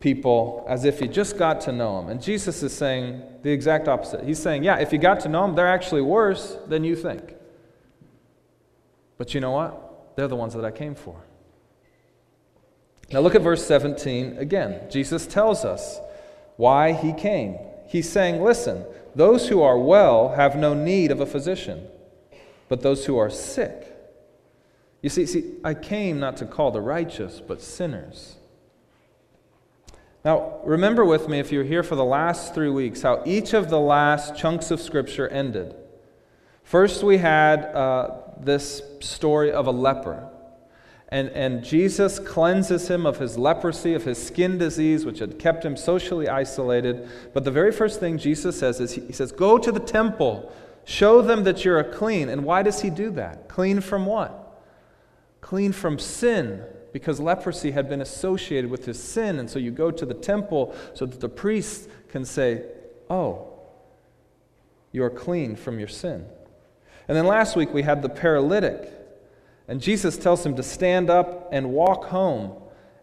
[0.01, 2.11] people as if he just got to know them.
[2.11, 4.25] And Jesus is saying the exact opposite.
[4.25, 7.37] He's saying, yeah, if you got to know them, they're actually worse than you think.
[9.19, 10.17] But you know what?
[10.17, 11.23] They're the ones that I came for.
[13.13, 14.91] Now look at verse 17 again.
[14.91, 16.01] Jesus tells us
[16.57, 17.59] why he came.
[17.87, 18.85] He's saying, listen,
[19.15, 21.87] those who are well have no need of a physician,
[22.69, 23.87] but those who are sick.
[25.03, 28.37] You see, see, I came not to call the righteous, but sinners.
[30.25, 33.71] Now, remember with me, if you're here for the last three weeks, how each of
[33.71, 35.75] the last chunks of Scripture ended.
[36.63, 40.29] First, we had uh, this story of a leper.
[41.09, 45.65] And, and Jesus cleanses him of his leprosy, of his skin disease, which had kept
[45.65, 47.09] him socially isolated.
[47.35, 50.53] But the very first thing Jesus says is He says, Go to the temple,
[50.85, 52.29] show them that you're clean.
[52.29, 53.49] And why does He do that?
[53.49, 54.63] Clean from what?
[55.41, 59.39] Clean from sin, because leprosy had been associated with his sin.
[59.39, 62.65] And so you go to the temple so that the priest can say,
[63.09, 63.49] Oh,
[64.93, 66.27] you're clean from your sin.
[67.09, 68.93] And then last week we had the paralytic.
[69.69, 72.55] And Jesus tells him to stand up and walk home.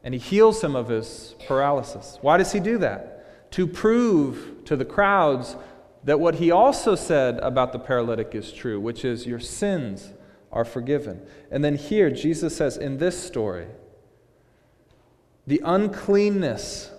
[0.04, 2.17] And he heals him of his paralysis.
[2.21, 3.51] Why does he do that?
[3.51, 5.55] To prove to the crowds
[6.03, 10.14] that what he also said about the paralytic is true, which is your sins
[10.58, 11.22] are forgiven.
[11.51, 13.68] And then here, Jesus says in this story,
[15.45, 16.91] the uncleanness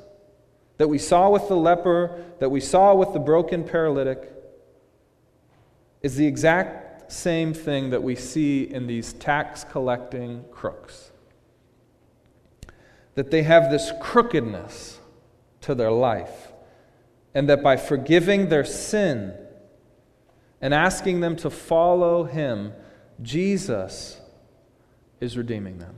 [0.76, 4.32] that we saw with the leper, that we saw with the broken paralytic,
[6.02, 11.10] is the exact same thing that we see in these tax collecting crooks.
[13.16, 15.00] That they have this crookedness
[15.62, 16.52] to their life,
[17.34, 19.34] and that by forgiving their sin
[20.60, 22.72] and asking them to follow Him,
[23.22, 24.20] Jesus
[25.20, 25.94] is redeeming them.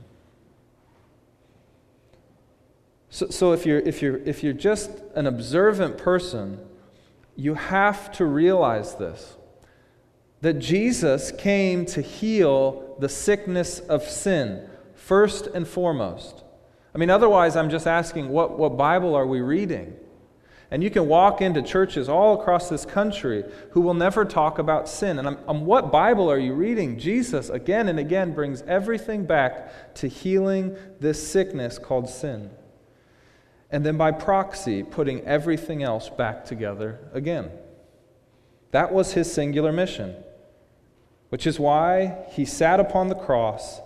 [3.09, 6.59] So, so if, you're, if, you're, if you're just an observant person,
[7.35, 9.35] you have to realize this
[10.41, 16.43] that Jesus came to heal the sickness of sin, first and foremost.
[16.95, 19.95] I mean, otherwise, I'm just asking, what, what Bible are we reading?
[20.71, 24.87] And you can walk into churches all across this country who will never talk about
[24.87, 25.19] sin.
[25.19, 26.97] And on um, what Bible are you reading?
[26.97, 32.51] Jesus, again and again, brings everything back to healing this sickness called sin.
[33.69, 37.51] And then by proxy, putting everything else back together again.
[38.71, 40.15] That was his singular mission,
[41.27, 43.81] which is why he sat upon the cross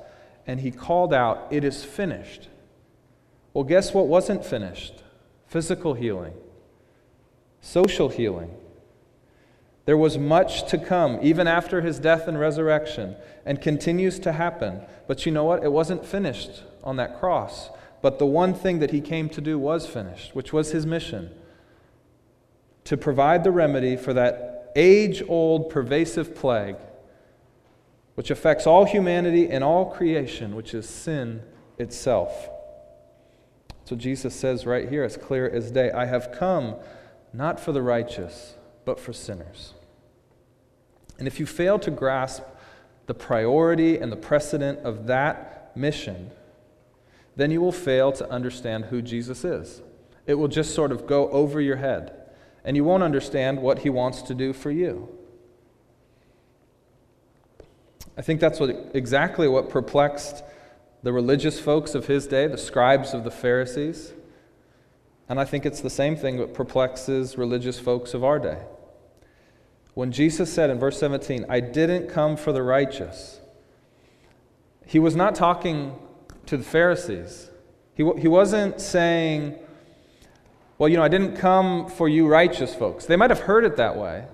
[0.45, 2.47] and he called out, It is finished.
[3.55, 5.01] Well, guess what wasn't finished?
[5.47, 6.33] Physical healing
[7.65, 8.55] social healing.
[9.85, 14.81] There was much to come, even after his death and resurrection, and continues to happen.
[15.07, 15.63] But you know what?
[15.63, 17.69] It wasn't finished on that cross.
[18.01, 21.31] But the one thing that he came to do was finished, which was his mission
[22.83, 26.75] to provide the remedy for that age old pervasive plague
[28.15, 31.41] which affects all humanity and all creation, which is sin
[31.77, 32.49] itself.
[33.83, 36.75] So Jesus says right here, as clear as day I have come
[37.35, 38.55] not for the righteous,
[38.85, 39.73] but for sinners.
[41.17, 42.43] And if you fail to grasp
[43.07, 46.31] the priority and the precedent of that mission,
[47.35, 49.81] then you will fail to understand who Jesus is.
[50.25, 52.13] It will just sort of go over your head,
[52.63, 55.09] and you won't understand what he wants to do for you.
[58.17, 60.43] I think that's what, exactly what perplexed
[61.03, 64.13] the religious folks of his day, the scribes of the Pharisees.
[65.27, 68.59] And I think it's the same thing that perplexes religious folks of our day.
[69.95, 73.39] When Jesus said in verse 17, I didn't come for the righteous,
[74.85, 75.97] he was not talking
[76.45, 77.49] to the Pharisees.
[77.95, 79.57] He, he wasn't saying,
[80.77, 83.05] Well, you know, I didn't come for you righteous folks.
[83.05, 84.27] They might have heard it that way.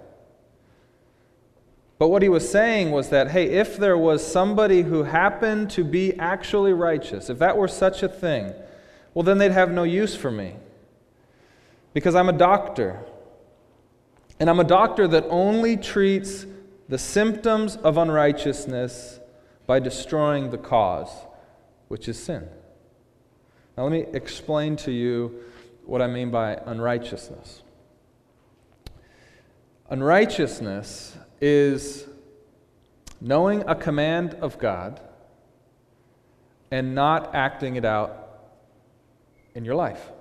[2.00, 5.84] But what he was saying was that, hey, if there was somebody who happened to
[5.84, 8.52] be actually righteous, if that were such a thing,
[9.14, 10.56] well, then they'd have no use for me
[11.94, 13.00] because I'm a doctor.
[14.40, 16.46] And I'm a doctor that only treats
[16.90, 19.20] the symptoms of unrighteousness
[19.68, 21.10] by destroying the cause,
[21.88, 22.48] which is sin.
[23.78, 25.44] Now, let me explain to you
[25.86, 27.62] what I mean by unrighteousness.
[29.90, 32.06] Unrighteousness is
[33.20, 35.00] knowing a command of God
[36.72, 38.40] and not acting it out
[39.54, 40.12] in your life.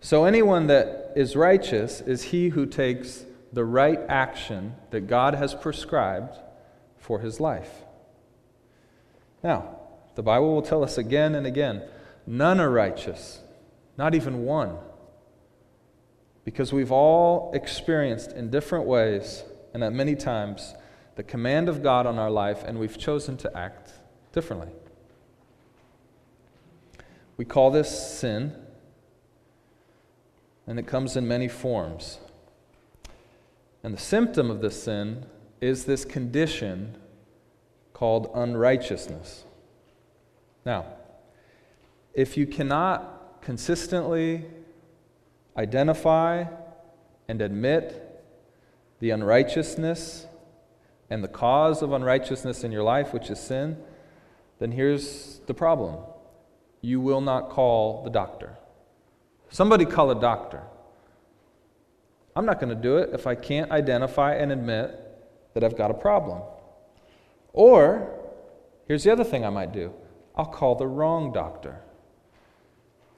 [0.00, 5.54] So, anyone that is righteous is he who takes the right action that God has
[5.54, 6.36] prescribed
[6.98, 7.82] for his life.
[9.42, 9.76] Now,
[10.14, 11.82] the Bible will tell us again and again
[12.26, 13.40] none are righteous,
[13.96, 14.76] not even one.
[16.44, 19.42] Because we've all experienced in different ways
[19.74, 20.74] and at many times
[21.16, 23.90] the command of God on our life, and we've chosen to act
[24.32, 24.70] differently.
[27.36, 28.54] We call this sin
[30.68, 32.18] and it comes in many forms.
[33.82, 35.24] And the symptom of this sin
[35.62, 36.94] is this condition
[37.94, 39.44] called unrighteousness.
[40.66, 40.84] Now,
[42.12, 44.44] if you cannot consistently
[45.56, 46.44] identify
[47.28, 48.22] and admit
[49.00, 50.26] the unrighteousness
[51.08, 53.78] and the cause of unrighteousness in your life, which is sin,
[54.58, 55.96] then here's the problem
[56.82, 58.57] you will not call the doctor.
[59.50, 60.62] Somebody call a doctor.
[62.36, 64.94] I'm not going to do it if I can't identify and admit
[65.54, 66.42] that I've got a problem.
[67.52, 68.14] Or,
[68.86, 69.92] here's the other thing I might do
[70.36, 71.80] I'll call the wrong doctor.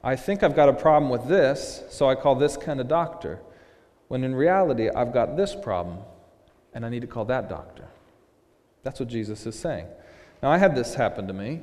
[0.03, 3.41] I think I've got a problem with this, so I call this kind of doctor.
[4.09, 5.99] When in reality, I've got this problem,
[6.73, 7.89] and I need to call that doctor.
[8.83, 9.87] That's what Jesus is saying.
[10.43, 11.61] Now, I had this happen to me.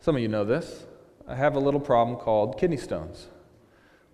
[0.00, 0.86] Some of you know this.
[1.28, 3.26] I have a little problem called kidney stones,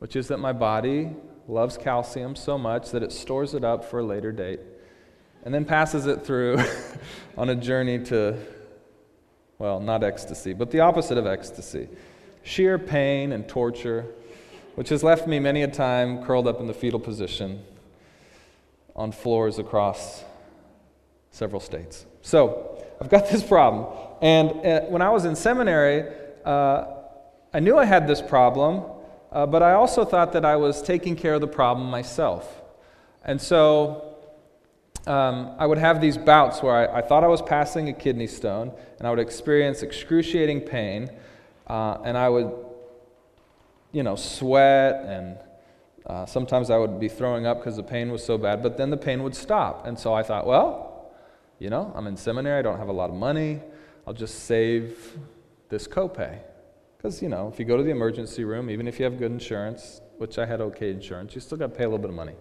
[0.01, 1.12] which is that my body
[1.47, 4.59] loves calcium so much that it stores it up for a later date
[5.45, 6.59] and then passes it through
[7.39, 8.37] on a journey to,
[9.59, 11.89] well, not ecstasy, but the opposite of ecstasy
[12.43, 14.07] sheer pain and torture,
[14.75, 17.62] which has left me many a time curled up in the fetal position
[18.97, 20.25] on floors across
[21.31, 22.07] several states.
[22.23, 23.87] So, I've got this problem.
[24.21, 26.12] And uh, when I was in seminary,
[26.45, 26.93] uh,
[27.55, 28.83] I knew I had this problem,
[29.33, 32.63] uh, but I also thought that I was taking care of the problem myself.
[33.25, 34.17] And so
[35.07, 38.27] um, I would have these bouts where I, I, thought I was passing a kidney
[38.27, 41.11] stone, and I would experience excruciating pain,
[41.69, 42.53] uh, and I would,
[43.93, 45.39] you know, sweat and
[46.07, 48.91] Uh, sometimes I would be throwing up because the pain was so bad, but then
[48.91, 49.87] the pain would stop.
[49.87, 50.69] And so I thought, well,
[51.59, 53.63] you know, I'm in seminary, I don't have a lot of money,
[54.07, 55.17] I'll just save
[55.71, 56.41] this copay.
[57.05, 59.31] Because, you know, if you go to the emergency room, even if you have good
[59.31, 62.17] insurance, which I had okay insurance, you still got to pay a little bit of
[62.17, 62.33] money.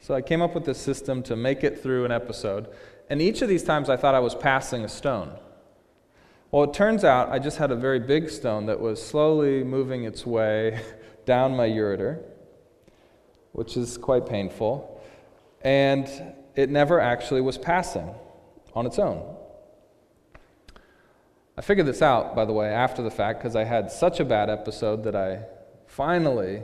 [0.00, 2.68] So I came up with this system to make it through an episode.
[3.10, 5.32] And each of these times I thought I was passing a stone.
[6.50, 10.04] Well, it turns out I just had a very big stone that was slowly moving
[10.04, 10.80] its way
[11.26, 12.22] down my ureter,
[13.52, 14.98] which is quite painful.
[15.60, 16.08] And
[16.56, 18.14] it never actually was passing
[18.72, 19.36] on its own.
[21.60, 24.24] I figured this out, by the way, after the fact, because I had such a
[24.24, 25.40] bad episode that I
[25.88, 26.62] finally,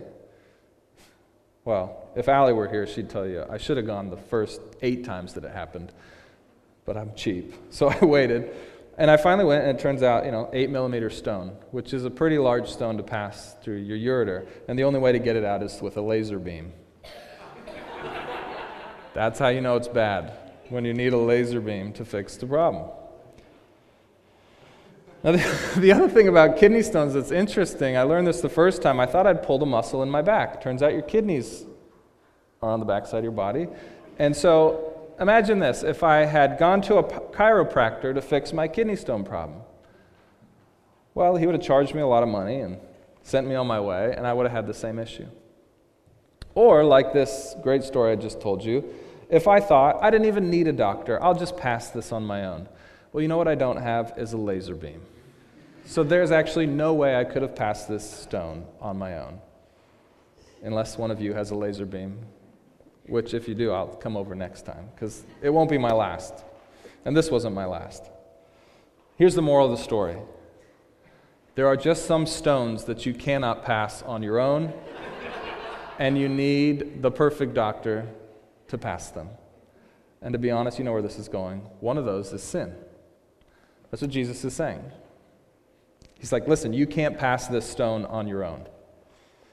[1.66, 5.04] well, if Allie were here, she'd tell you I should have gone the first eight
[5.04, 5.92] times that it happened,
[6.86, 7.52] but I'm cheap.
[7.68, 8.56] So I waited.
[8.96, 12.06] And I finally went, and it turns out, you know, eight millimeter stone, which is
[12.06, 14.48] a pretty large stone to pass through your ureter.
[14.66, 16.72] And the only way to get it out is with a laser beam.
[19.12, 20.32] That's how you know it's bad,
[20.70, 22.88] when you need a laser beam to fix the problem.
[25.26, 28.80] Now, the, the other thing about kidney stones that's interesting, I learned this the first
[28.80, 29.00] time.
[29.00, 30.62] I thought I'd pulled a muscle in my back.
[30.62, 31.64] Turns out your kidneys
[32.62, 33.66] are on the backside of your body.
[34.20, 38.94] And so imagine this if I had gone to a chiropractor to fix my kidney
[38.94, 39.62] stone problem.
[41.14, 42.78] Well, he would have charged me a lot of money and
[43.24, 45.26] sent me on my way, and I would have had the same issue.
[46.54, 48.94] Or, like this great story I just told you,
[49.28, 52.44] if I thought I didn't even need a doctor, I'll just pass this on my
[52.44, 52.68] own.
[53.12, 55.00] Well, you know what I don't have is a laser beam.
[55.86, 59.40] So there's actually no way I could have passed this stone on my own,
[60.62, 62.18] unless one of you has a laser beam
[63.08, 66.44] which, if you do, I'll come over next time because it won't be my last.
[67.04, 68.10] And this wasn't my last.
[69.16, 70.16] Here's the moral of the story
[71.54, 74.74] there are just some stones that you cannot pass on your own,
[75.98, 78.06] and you need the perfect doctor
[78.68, 79.30] to pass them.
[80.20, 81.60] And to be honest, you know where this is going.
[81.80, 82.74] One of those is sin.
[83.90, 84.82] That's what Jesus is saying.
[86.18, 88.66] He's like, listen, you can't pass this stone on your own.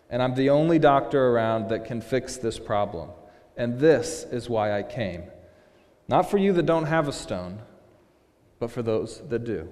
[0.10, 3.10] And I'm the only doctor around that can fix this problem.
[3.58, 5.24] And this is why I came.
[6.08, 7.62] Not for you that don't have a stone,
[8.60, 9.70] but for those that do.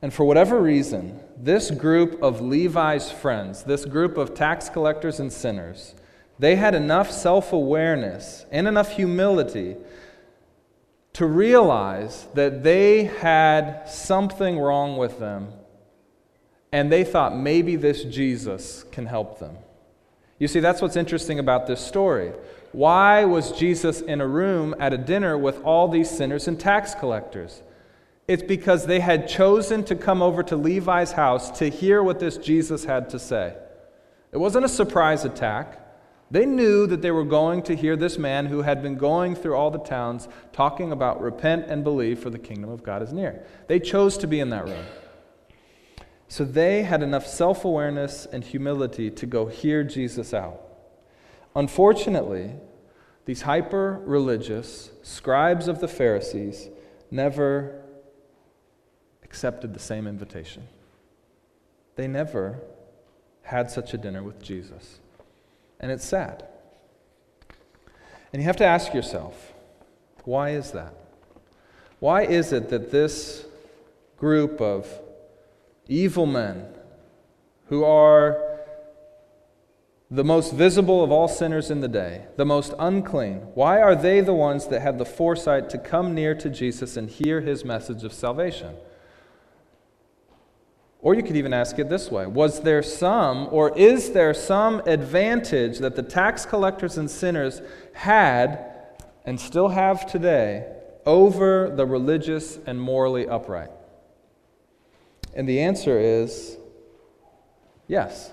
[0.00, 5.32] And for whatever reason, this group of Levi's friends, this group of tax collectors and
[5.32, 5.94] sinners,
[6.38, 9.76] they had enough self awareness and enough humility
[11.14, 15.52] to realize that they had something wrong with them,
[16.72, 19.56] and they thought maybe this Jesus can help them.
[20.38, 22.32] You see, that's what's interesting about this story.
[22.72, 26.94] Why was Jesus in a room at a dinner with all these sinners and tax
[26.94, 27.62] collectors?
[28.28, 32.36] It's because they had chosen to come over to Levi's house to hear what this
[32.36, 33.56] Jesus had to say.
[34.30, 35.80] It wasn't a surprise attack.
[36.30, 39.54] They knew that they were going to hear this man who had been going through
[39.54, 43.44] all the towns talking about repent and believe, for the kingdom of God is near.
[43.66, 44.84] They chose to be in that room.
[46.28, 50.62] So they had enough self awareness and humility to go hear Jesus out.
[51.56, 52.52] Unfortunately,
[53.24, 56.68] these hyper religious scribes of the Pharisees
[57.10, 57.82] never
[59.22, 60.68] accepted the same invitation.
[61.96, 62.60] They never
[63.42, 65.00] had such a dinner with Jesus.
[65.80, 66.44] And it's sad.
[68.32, 69.52] And you have to ask yourself,
[70.24, 70.94] why is that?
[72.00, 73.46] Why is it that this
[74.16, 74.86] group of
[75.88, 76.66] evil men
[77.66, 78.44] who are
[80.10, 84.20] the most visible of all sinners in the day, the most unclean, why are they
[84.20, 88.04] the ones that had the foresight to come near to Jesus and hear his message
[88.04, 88.74] of salvation?
[91.00, 94.80] Or you could even ask it this way Was there some, or is there some
[94.86, 98.64] advantage that the tax collectors and sinners had
[99.24, 100.72] and still have today
[101.06, 103.70] over the religious and morally upright?
[105.34, 106.56] And the answer is
[107.86, 108.32] yes.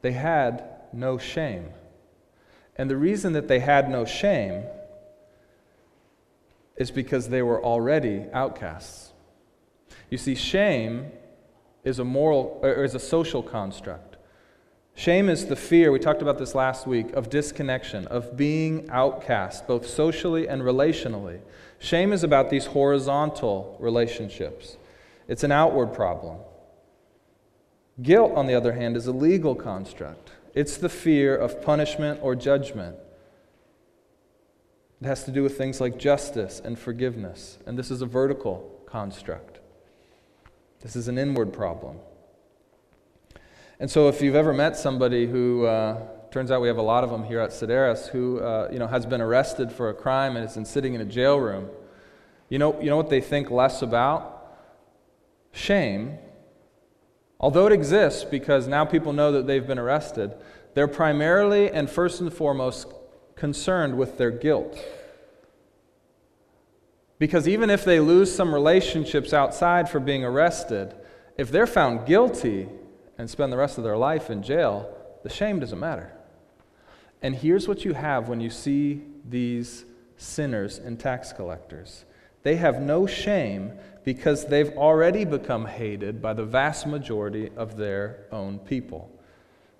[0.00, 1.68] They had no shame.
[2.76, 4.64] And the reason that they had no shame
[6.76, 9.11] is because they were already outcasts.
[10.12, 11.10] You see, shame
[11.84, 14.18] is a moral or is a social construct.
[14.94, 19.66] Shame is the fear, we talked about this last week, of disconnection, of being outcast,
[19.66, 21.40] both socially and relationally.
[21.78, 24.76] Shame is about these horizontal relationships.
[25.28, 26.40] It's an outward problem.
[28.02, 30.32] Guilt, on the other hand, is a legal construct.
[30.52, 32.98] It's the fear of punishment or judgment.
[35.00, 37.56] It has to do with things like justice and forgiveness.
[37.64, 39.51] And this is a vertical construct.
[40.82, 41.98] This is an inward problem.
[43.78, 47.04] And so, if you've ever met somebody who, uh, turns out we have a lot
[47.04, 50.36] of them here at Sedaris, who uh, you know, has been arrested for a crime
[50.36, 51.68] and is sitting in a jail room,
[52.48, 54.56] you know, you know what they think less about?
[55.52, 56.18] Shame.
[57.38, 60.34] Although it exists because now people know that they've been arrested,
[60.74, 62.88] they're primarily and first and foremost
[63.36, 64.78] concerned with their guilt.
[67.22, 70.92] Because even if they lose some relationships outside for being arrested,
[71.38, 72.68] if they're found guilty
[73.16, 74.92] and spend the rest of their life in jail,
[75.22, 76.10] the shame doesn't matter.
[77.22, 79.84] And here's what you have when you see these
[80.16, 82.04] sinners and tax collectors
[82.42, 83.70] they have no shame
[84.02, 89.08] because they've already become hated by the vast majority of their own people.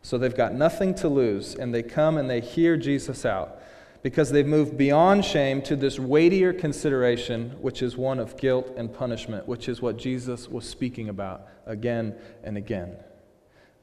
[0.02, 3.61] So they've got nothing to lose, and they come and they hear Jesus out
[4.02, 8.92] because they've moved beyond shame to this weightier consideration, which is one of guilt and
[8.92, 12.96] punishment, which is what Jesus was speaking about again and again.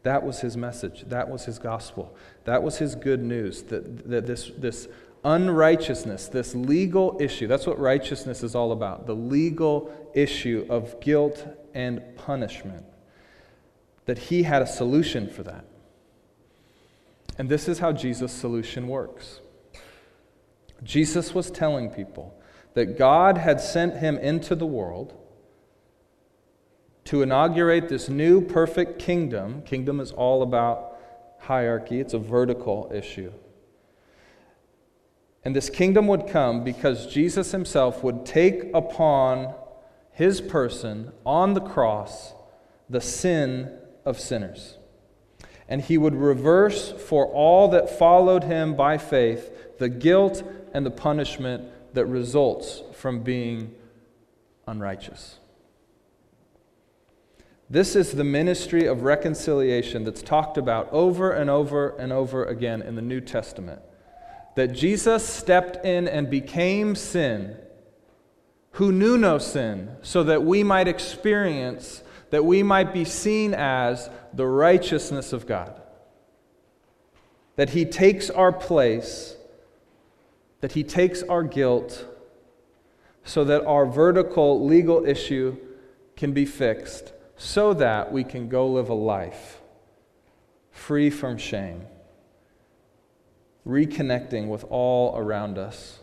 [0.04, 1.06] That was his message.
[1.08, 2.16] That was his gospel.
[2.46, 4.88] That was his good news that, that this, this
[5.24, 11.46] unrighteousness, this legal issue, that's what righteousness is all about the legal issue of guilt
[11.74, 12.86] and punishment,
[14.06, 15.66] that he had a solution for that.
[17.38, 19.40] And this is how Jesus' solution works.
[20.84, 22.36] Jesus was telling people
[22.74, 25.14] that God had sent him into the world
[27.06, 29.62] to inaugurate this new perfect kingdom.
[29.64, 30.98] Kingdom is all about
[31.40, 33.32] hierarchy, it's a vertical issue.
[35.44, 39.56] And this kingdom would come because Jesus himself would take upon
[40.12, 42.34] his person on the cross
[42.90, 43.72] the sin
[44.06, 44.78] of sinners.
[45.68, 50.44] And he would reverse for all that followed him by faith the guilt
[50.74, 51.64] and the punishment
[51.94, 53.74] that results from being
[54.68, 55.40] unrighteous.
[57.70, 62.82] This is the ministry of reconciliation that's talked about over and over and over again
[62.82, 63.82] in the New Testament.
[64.56, 67.56] That Jesus stepped in and became sin,
[68.72, 72.02] who knew no sin, so that we might experience,
[72.32, 75.80] that we might be seen as the righteousness of God.
[77.56, 79.36] That he takes our place
[80.62, 82.06] that he takes our guilt
[83.24, 85.56] so that our vertical legal issue
[86.16, 89.62] can be fixed, so that we can go live a life
[90.72, 91.86] free from shame,
[93.68, 96.00] reconnecting with all around us.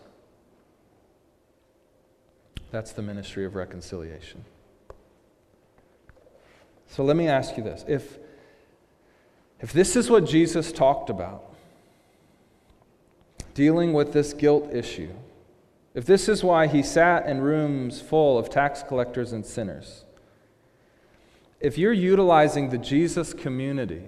[2.70, 4.44] That's the ministry of reconciliation.
[6.88, 7.84] So let me ask you this.
[7.88, 8.18] If,
[9.60, 11.55] if this is what Jesus talked about,
[13.56, 15.08] dealing with this guilt issue,
[15.94, 20.04] if this is why he sat in rooms full of tax collectors and sinners,
[21.58, 24.02] if you're utilizing the Jesus community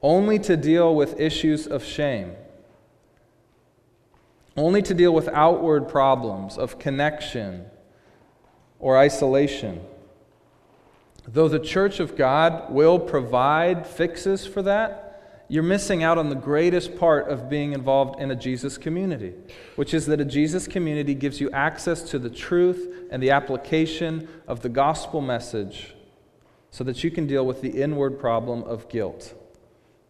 [0.00, 2.32] only to deal with issues of shame,
[4.56, 7.66] only to deal with outward problems of connection
[8.78, 9.78] or isolation,
[11.28, 15.09] though the church of God will provide fixes for that,
[15.50, 19.34] you're missing out on the greatest part of being involved in a Jesus community,
[19.74, 24.28] which is that a Jesus community gives you access to the truth and the application
[24.46, 25.96] of the gospel message
[26.70, 29.34] so that you can deal with the inward problem of guilt,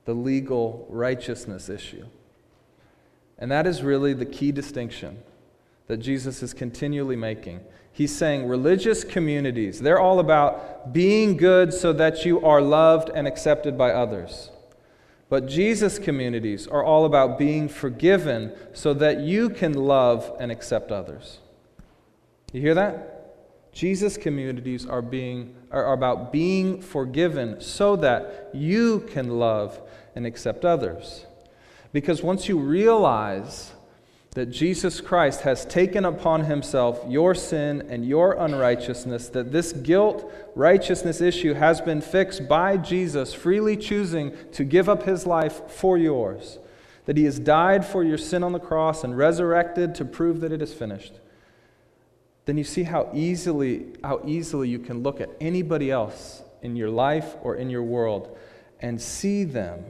[0.05, 2.05] the legal righteousness issue.
[3.39, 5.23] And that is really the key distinction
[5.87, 7.61] that Jesus is continually making.
[7.93, 13.27] He's saying religious communities, they're all about being good so that you are loved and
[13.27, 14.51] accepted by others.
[15.31, 20.91] But Jesus communities are all about being forgiven so that you can love and accept
[20.91, 21.39] others.
[22.53, 23.73] You hear that?
[23.73, 29.81] Jesus communities are, being, are about being forgiven so that you can love
[30.17, 31.27] and accept others.
[31.93, 33.73] Because once you realize
[34.33, 40.33] that Jesus Christ has taken upon himself your sin and your unrighteousness, that this guilt
[40.55, 45.99] righteousness issue has been fixed by Jesus, freely choosing to give up his life for
[45.99, 46.61] yours,
[47.07, 50.53] that he has died for your sin on the cross and resurrected to prove that
[50.53, 51.15] it is finished.
[52.45, 56.91] Then you see how easily, how easily you can look at anybody else in your
[56.91, 58.39] life or in your world
[58.79, 59.85] and see them,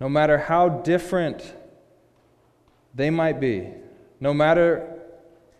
[0.00, 1.54] no matter how different
[2.94, 3.68] they might be,
[4.20, 5.00] no matter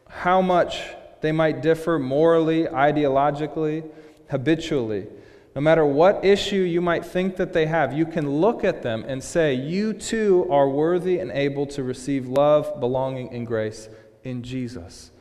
[0.09, 0.83] how much
[1.21, 3.89] they might differ morally, ideologically,
[4.31, 5.07] habitually,
[5.55, 9.05] no matter what issue you might think that they have, you can look at them
[9.07, 13.89] and say, You too are worthy and able to receive love, belonging, and grace
[14.25, 15.13] in Jesus.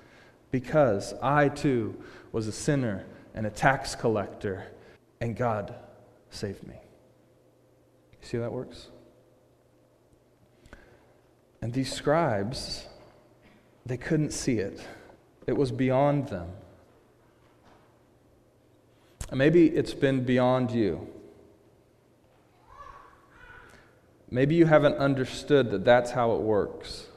[0.49, 1.95] Because I too
[2.31, 3.05] was a sinner
[3.35, 4.65] and a tax collector,
[5.21, 5.75] and God
[6.31, 6.75] saved me.
[8.21, 8.87] See how that works?
[11.63, 12.87] And these scribes,
[13.85, 14.85] they couldn't see it,
[15.47, 16.49] it was beyond them.
[19.29, 21.07] And maybe it's been beyond you.
[24.29, 27.07] Maybe you haven't understood that that's how it works.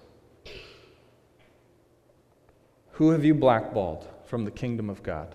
[2.92, 5.34] Who have you blackballed from the kingdom of God?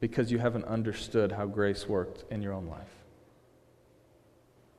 [0.00, 3.04] Because you haven't understood how grace worked in your own life.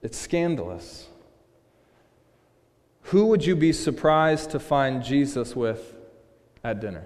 [0.02, 1.10] It's scandalous.
[3.04, 5.96] Who would you be surprised to find Jesus with
[6.64, 7.06] at dinner?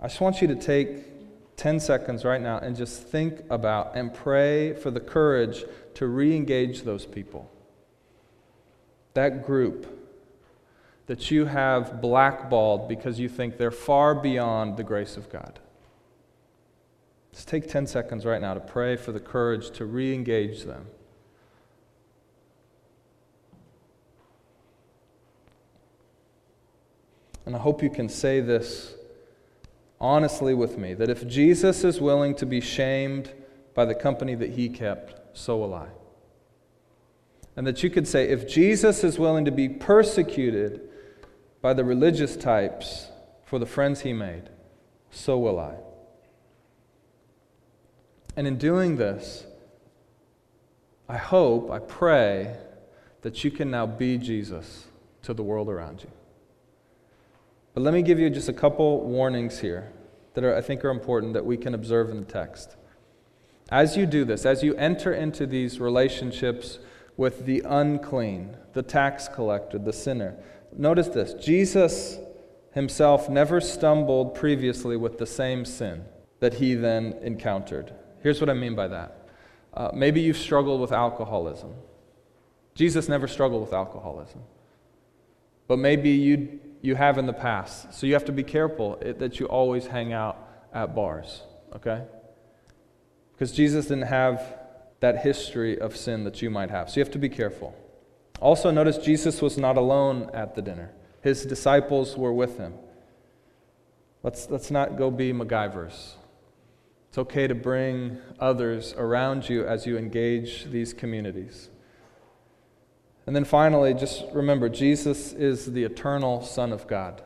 [0.00, 4.14] I just want you to take 10 seconds right now and just think about and
[4.14, 5.64] pray for the courage
[5.94, 7.50] to re engage those people.
[9.14, 9.94] That group
[11.06, 15.58] that you have blackballed because you think they're far beyond the grace of God.
[17.32, 20.86] Just take 10 seconds right now to pray for the courage to re engage them.
[27.48, 28.94] And I hope you can say this
[29.98, 33.32] honestly with me that if Jesus is willing to be shamed
[33.72, 35.86] by the company that he kept, so will I.
[37.56, 40.90] And that you could say, if Jesus is willing to be persecuted
[41.62, 43.08] by the religious types
[43.46, 44.50] for the friends he made,
[45.10, 45.76] so will I.
[48.36, 49.46] And in doing this,
[51.08, 52.58] I hope, I pray
[53.22, 54.84] that you can now be Jesus
[55.22, 56.10] to the world around you.
[57.78, 59.92] But let me give you just a couple warnings here
[60.34, 62.74] that are, I think are important that we can observe in the text.
[63.70, 66.80] As you do this, as you enter into these relationships
[67.16, 70.34] with the unclean, the tax collector, the sinner,
[70.76, 72.18] notice this Jesus
[72.74, 76.04] himself never stumbled previously with the same sin
[76.40, 77.94] that he then encountered.
[78.24, 79.28] Here's what I mean by that.
[79.72, 81.74] Uh, maybe you've struggled with alcoholism.
[82.74, 84.40] Jesus never struggled with alcoholism.
[85.68, 87.92] But maybe you, you have in the past.
[87.92, 90.38] So you have to be careful that you always hang out
[90.72, 91.42] at bars,
[91.74, 92.04] okay?
[93.32, 94.58] Because Jesus didn't have
[95.00, 96.90] that history of sin that you might have.
[96.90, 97.74] So you have to be careful.
[98.40, 102.74] Also, notice Jesus was not alone at the dinner, his disciples were with him.
[104.22, 106.14] Let's, let's not go be MacGyvers.
[107.08, 111.70] It's okay to bring others around you as you engage these communities.
[113.28, 117.20] And then finally, just remember Jesus is the eternal Son of God.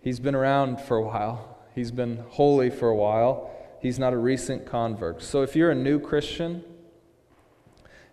[0.00, 3.50] He's been around for a while, he's been holy for a while.
[3.80, 5.20] He's not a recent convert.
[5.20, 6.62] So if you're a new Christian,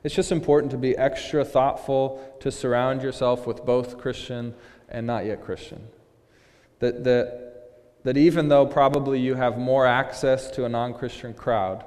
[0.03, 4.55] it's just important to be extra thoughtful to surround yourself with both Christian
[4.89, 5.89] and not yet Christian.
[6.79, 11.85] That, that, that even though probably you have more access to a non Christian crowd,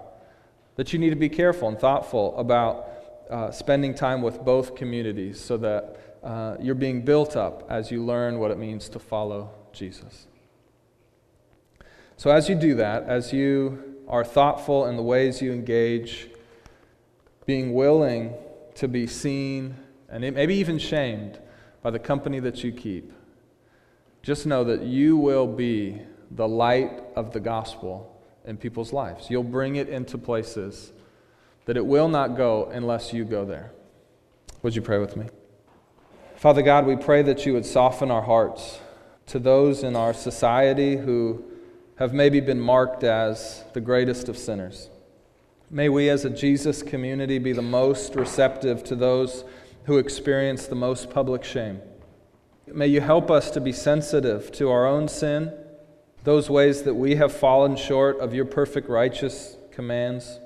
[0.76, 2.88] that you need to be careful and thoughtful about
[3.30, 8.04] uh, spending time with both communities so that uh, you're being built up as you
[8.04, 10.26] learn what it means to follow Jesus.
[12.16, 16.28] So, as you do that, as you are thoughtful in the ways you engage,
[17.46, 18.34] being willing
[18.74, 19.76] to be seen
[20.08, 21.40] and maybe even shamed
[21.82, 23.12] by the company that you keep,
[24.22, 26.00] just know that you will be
[26.30, 28.08] the light of the gospel
[28.44, 29.28] in people's lives.
[29.30, 30.92] You'll bring it into places
[31.64, 33.72] that it will not go unless you go there.
[34.62, 35.26] Would you pray with me?
[36.36, 38.80] Father God, we pray that you would soften our hearts
[39.26, 41.44] to those in our society who
[41.96, 44.90] have maybe been marked as the greatest of sinners.
[45.70, 49.44] May we as a Jesus community be the most receptive to those
[49.84, 51.80] who experience the most public shame.
[52.66, 55.52] May you help us to be sensitive to our own sin,
[56.24, 60.38] those ways that we have fallen short of your perfect righteous commands.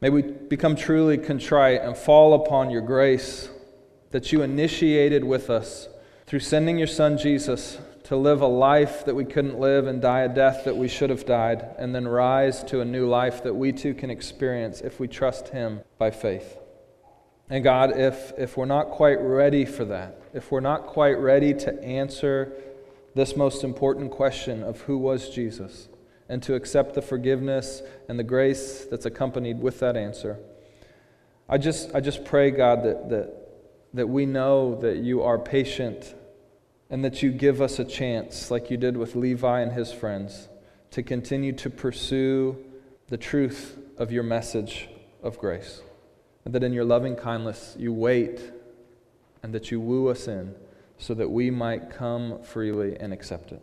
[0.00, 3.48] May we become truly contrite and fall upon your grace
[4.10, 5.88] that you initiated with us
[6.26, 10.20] through sending your Son Jesus to live a life that we couldn't live and die
[10.20, 13.54] a death that we should have died, and then rise to a new life that
[13.54, 16.58] we too can experience if we trust Him by faith.
[17.50, 21.52] And God, if, if we're not quite ready for that, if we're not quite ready
[21.54, 22.52] to answer
[23.14, 25.88] this most important question of who was Jesus,
[26.28, 30.38] and to accept the forgiveness and the grace that's accompanied with that answer,
[31.48, 33.48] I just, I just pray, God, that, that,
[33.94, 36.14] that we know that you are patient
[36.90, 40.48] and that you give us a chance, like you did with Levi and his friends,
[40.90, 42.56] to continue to pursue
[43.08, 44.88] the truth of your message
[45.22, 45.80] of grace.
[46.44, 48.40] And that in your loving kindness you wait
[49.42, 50.54] and that you woo us in
[50.98, 53.62] so that we might come freely and accept it.